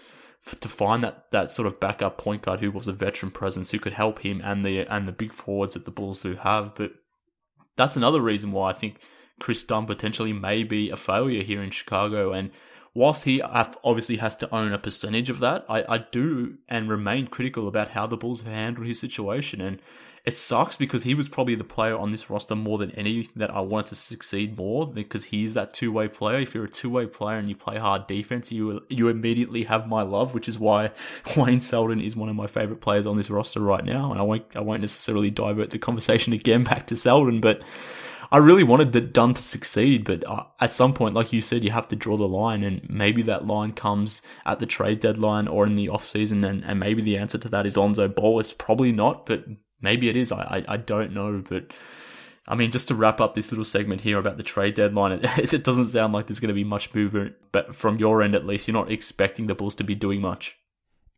[0.60, 3.80] to find that that sort of backup point guard who was a veteran presence who
[3.80, 6.76] could help him and the and the big forwards that the Bulls do have.
[6.76, 6.94] But
[7.76, 9.00] that's another reason why I think
[9.40, 12.32] Kris Dunn potentially may be a failure here in Chicago.
[12.32, 12.52] And
[12.94, 17.28] whilst he obviously has to own a percentage of that, I, I do and remain
[17.28, 19.62] critical about how the Bulls have handled his situation.
[19.62, 19.82] And
[20.26, 23.54] it sucks because he was probably the player on this roster more than any that
[23.54, 26.40] I wanted to succeed more because he's that two way player.
[26.40, 29.86] If you're a two way player and you play hard defense, you you immediately have
[29.86, 30.92] my love, which is why
[31.38, 34.12] Wayne Selden is one of my favorite players on this roster right now.
[34.12, 37.62] And I won't I won't necessarily divert the conversation again back to Selden, but.
[38.32, 41.70] I really wanted Dunn to succeed, but uh, at some point, like you said, you
[41.70, 45.68] have to draw the line, and maybe that line comes at the trade deadline or
[45.68, 48.40] in the off season, and, and maybe the answer to that is Lonzo Ball.
[48.40, 49.46] It's probably not, but
[49.84, 50.32] Maybe it is.
[50.32, 51.72] I, I, I don't know, but
[52.48, 55.54] I mean, just to wrap up this little segment here about the trade deadline, it,
[55.54, 58.46] it doesn't sound like there's going to be much movement, but from your end at
[58.46, 60.58] least, you're not expecting the Bulls to be doing much.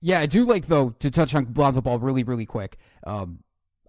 [0.02, 2.78] Yeah, I do like though to touch on Lonzo Ball really, really quick.
[3.06, 3.40] Um,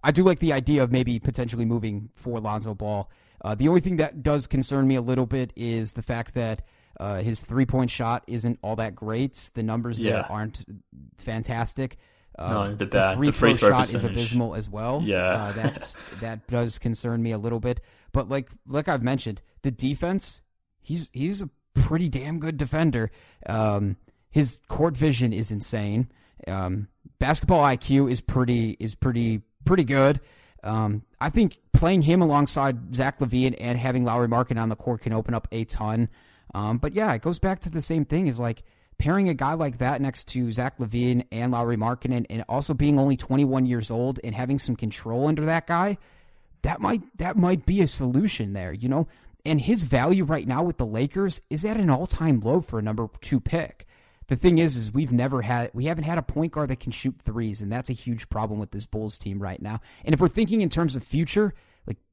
[0.03, 3.09] I do like the idea of maybe potentially moving for Lonzo Ball.
[3.43, 6.63] Uh, the only thing that does concern me a little bit is the fact that
[6.99, 9.51] uh, his three point shot isn't all that great.
[9.53, 10.13] The numbers yeah.
[10.13, 10.65] there aren't
[11.17, 11.97] fantastic.
[12.37, 15.01] Uh, no, the, bad, the free, the free throw, throw shot is abysmal as well.
[15.03, 17.81] Yeah, uh, that's that does concern me a little bit.
[18.11, 20.41] But like like I've mentioned, the defense,
[20.81, 23.11] he's he's a pretty damn good defender.
[23.47, 23.97] Um,
[24.29, 26.11] his court vision is insane.
[26.47, 30.19] Um, basketball IQ is pretty is pretty pretty good.
[30.63, 35.01] Um, I think playing him alongside Zach LaVine and having Lauri Markkanen on the court
[35.01, 36.09] can open up a ton.
[36.53, 38.27] Um, but yeah, it goes back to the same thing.
[38.27, 38.63] Is like
[38.99, 42.99] pairing a guy like that next to Zach LaVine and Lauri Markkanen, and also being
[42.99, 45.97] only 21 years old and having some control under that guy,
[46.63, 48.73] that might that might be a solution there.
[48.73, 49.07] You know,
[49.45, 52.79] and his value right now with the Lakers is at an all time low for
[52.79, 53.87] a number two pick.
[54.27, 56.91] The thing is, is we've never had we haven't had a point guard that can
[56.91, 59.79] shoot threes, and that's a huge problem with this Bulls team right now.
[60.03, 61.53] And if we're thinking in terms of future,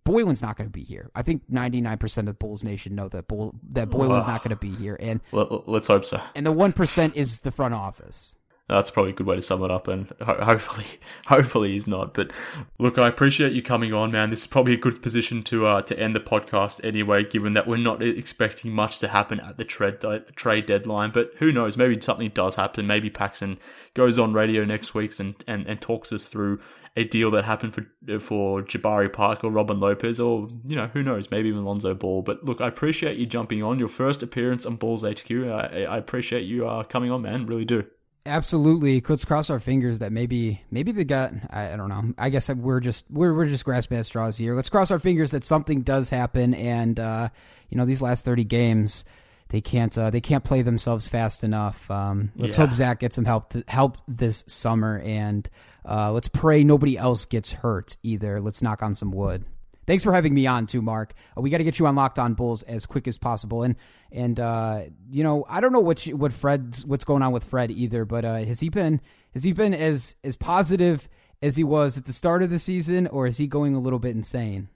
[0.04, 1.10] like Boylen's not going to be here.
[1.14, 4.70] I think 99% of Bulls Nation know that Bull, that Boylen's not going to be
[4.70, 6.20] here, and let's hope so.
[6.34, 8.36] And the one percent is the front office.
[8.66, 10.86] That's probably a good way to sum it up, and ho- hopefully,
[11.26, 12.14] hopefully he's not.
[12.14, 12.30] But
[12.78, 14.30] look, I appreciate you coming on, man.
[14.30, 17.66] This is probably a good position to uh, to end the podcast anyway, given that
[17.66, 19.98] we're not expecting much to happen at the trade
[20.34, 21.10] trade deadline.
[21.12, 21.76] But who knows?
[21.76, 22.86] Maybe something does happen.
[22.86, 23.58] Maybe Paxson
[23.92, 26.58] goes on radio next week and, and, and talks us through
[26.96, 31.02] a deal that happened for for Jabari Park or Robin Lopez, or you know who
[31.02, 32.22] knows, maybe even Lonzo Ball.
[32.22, 35.30] But look, I appreciate you jumping on your first appearance on Bulls HQ.
[35.30, 37.46] I, I appreciate you uh, coming on, man.
[37.46, 37.84] Really do.
[38.26, 39.02] Absolutely.
[39.06, 42.14] Let's cross our fingers that maybe maybe they got I, I, don't know.
[42.16, 44.54] I guess we're just we're we're just grasping at straws here.
[44.54, 47.28] Let's cross our fingers that something does happen and uh,
[47.68, 49.04] you know, these last 30 games
[49.48, 51.90] they can't uh, they can't play themselves fast enough.
[51.90, 52.66] Um, let's yeah.
[52.66, 55.48] hope Zach gets some help to help this summer and
[55.88, 58.40] uh, let's pray nobody else gets hurt either.
[58.40, 59.44] Let's knock on some wood.
[59.86, 61.14] Thanks for having me on too, Mark.
[61.36, 63.62] Uh, we got to get you on Locked On Bulls as quick as possible.
[63.62, 63.76] And
[64.10, 67.44] and uh, you know, I don't know what you, what Fred's what's going on with
[67.44, 69.00] Fred either, but uh, has he been
[69.34, 71.08] has he been as as positive
[71.42, 73.98] as he was at the start of the season, or is he going a little
[73.98, 74.68] bit insane?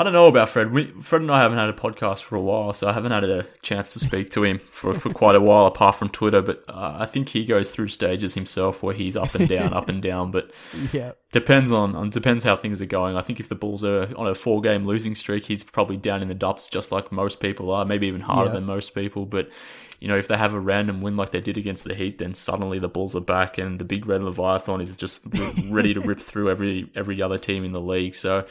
[0.00, 0.72] I don't know about Fred.
[0.72, 3.22] We, Fred and I haven't had a podcast for a while, so I haven't had
[3.22, 6.40] a chance to speak to him for, for quite a while, apart from Twitter.
[6.40, 9.90] But uh, I think he goes through stages himself where he's up and down, up
[9.90, 10.30] and down.
[10.30, 10.52] But
[10.94, 13.14] yeah, depends on, on depends how things are going.
[13.14, 16.22] I think if the Bulls are on a four game losing streak, he's probably down
[16.22, 18.54] in the dumps, just like most people are, maybe even harder yeah.
[18.54, 19.26] than most people.
[19.26, 19.50] But
[19.98, 22.32] you know, if they have a random win like they did against the Heat, then
[22.32, 25.20] suddenly the Bulls are back, and the big red Leviathan is just
[25.68, 28.14] ready to rip through every every other team in the league.
[28.14, 28.46] So.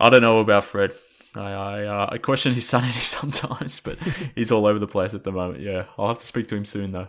[0.00, 0.92] I don't know about Fred.
[1.34, 3.98] I I, uh, I question his sanity sometimes, but
[4.34, 5.62] he's all over the place at the moment.
[5.62, 7.08] Yeah, I'll have to speak to him soon though.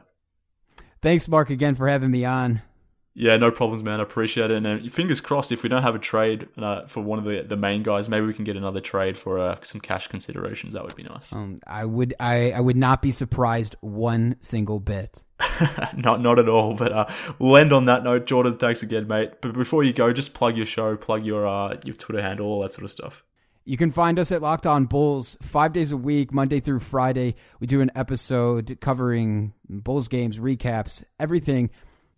[1.02, 2.62] Thanks, Mark, again for having me on.
[3.14, 4.00] Yeah, no problems, man.
[4.00, 4.66] I appreciate it.
[4.66, 7.58] And fingers crossed, if we don't have a trade uh, for one of the the
[7.58, 10.74] main guys, maybe we can get another trade for uh, some cash considerations.
[10.74, 11.34] That would be nice.
[11.34, 15.24] Um, I would I, I would not be surprised one single bit.
[15.96, 16.74] not not at all.
[16.76, 17.06] But uh,
[17.38, 18.28] we'll end on that note.
[18.28, 19.42] Jordan, thanks again, mate.
[19.42, 22.62] But before you go, just plug your show, plug your uh, your Twitter handle, all
[22.62, 23.26] that sort of stuff.
[23.66, 27.36] You can find us at Locked On Bulls five days a week, Monday through Friday.
[27.60, 31.70] We do an episode covering Bulls games, recaps, everything.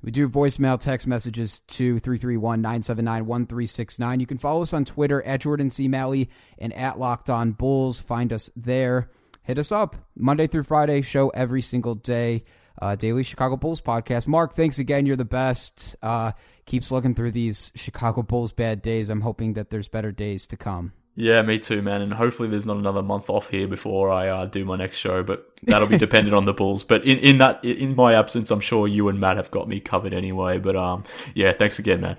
[0.03, 4.19] We do voicemail, text messages to 331 979 1369.
[4.19, 5.87] You can follow us on Twitter at Jordan C.
[5.87, 6.29] Malley
[6.59, 8.01] and at Locked On Bulls.
[8.01, 9.09] Find us there.
[9.43, 9.95] Hit us up.
[10.15, 12.43] Monday through Friday, show every single day.
[12.81, 14.27] Uh, Daily Chicago Bulls podcast.
[14.27, 15.05] Mark, thanks again.
[15.05, 15.95] You're the best.
[16.01, 16.33] Uh,
[16.65, 19.09] keeps looking through these Chicago Bulls bad days.
[19.09, 20.91] I'm hoping that there's better days to come.
[21.15, 22.01] Yeah, me too, man.
[22.01, 25.21] And hopefully there's not another month off here before I uh, do my next show,
[25.21, 26.83] but that'll be dependent on the Bulls.
[26.83, 29.79] But in, in that, in my absence, I'm sure you and Matt have got me
[29.79, 30.57] covered anyway.
[30.57, 31.03] But um,
[31.35, 32.17] yeah, thanks again, man.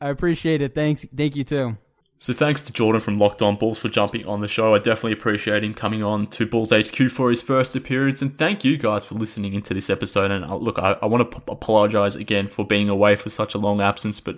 [0.00, 0.74] I appreciate it.
[0.74, 1.06] Thanks.
[1.16, 1.76] Thank you too.
[2.18, 4.76] So thanks to Jordan from Locked On Bulls for jumping on the show.
[4.76, 8.22] I definitely appreciate him coming on to Bulls HQ for his first appearance.
[8.22, 10.30] And thank you guys for listening into this episode.
[10.30, 13.54] And uh, look, I, I want to p- apologize again for being away for such
[13.54, 14.36] a long absence, but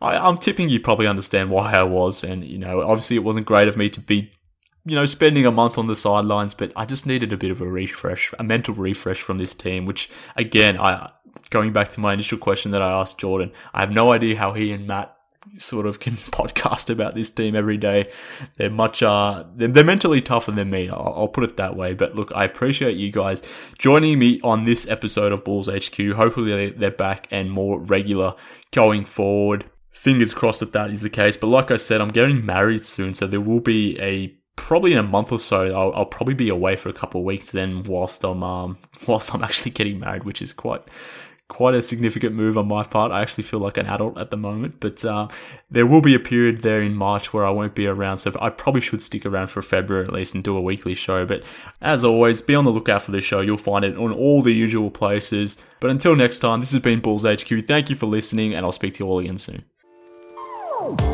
[0.00, 3.46] I, am tipping you probably understand why I was, and you know, obviously it wasn't
[3.46, 4.30] great of me to be,
[4.84, 7.60] you know, spending a month on the sidelines, but I just needed a bit of
[7.60, 9.86] a refresh, a mental refresh from this team.
[9.86, 11.10] Which, again, I
[11.50, 14.52] going back to my initial question that I asked Jordan, I have no idea how
[14.52, 15.16] he and Matt
[15.58, 18.10] sort of can podcast about this team every day.
[18.56, 20.88] They're much, uh, they're, they're mentally tougher than me.
[20.88, 21.94] I'll, I'll, put it that way.
[21.94, 23.42] But look, I appreciate you guys
[23.78, 26.12] joining me on this episode of Bulls HQ.
[26.12, 28.34] Hopefully they're back and more regular
[28.72, 29.66] going forward
[30.04, 31.34] fingers crossed that that is the case.
[31.34, 34.98] But like I said, I'm getting married soon, so there will be a probably in
[34.98, 35.74] a month or so.
[35.74, 38.78] I'll, I'll probably be away for a couple of weeks then, whilst I'm um
[39.08, 40.82] whilst I'm actually getting married, which is quite
[41.48, 43.12] quite a significant move on my part.
[43.12, 45.28] I actually feel like an adult at the moment, but uh,
[45.70, 48.18] there will be a period there in March where I won't be around.
[48.18, 51.24] So I probably should stick around for February at least and do a weekly show.
[51.24, 51.44] But
[51.80, 53.40] as always, be on the lookout for this show.
[53.40, 55.56] You'll find it on all the usual places.
[55.80, 57.66] But until next time, this has been Bulls HQ.
[57.66, 59.64] Thank you for listening, and I'll speak to you all again soon.
[60.84, 61.13] I'm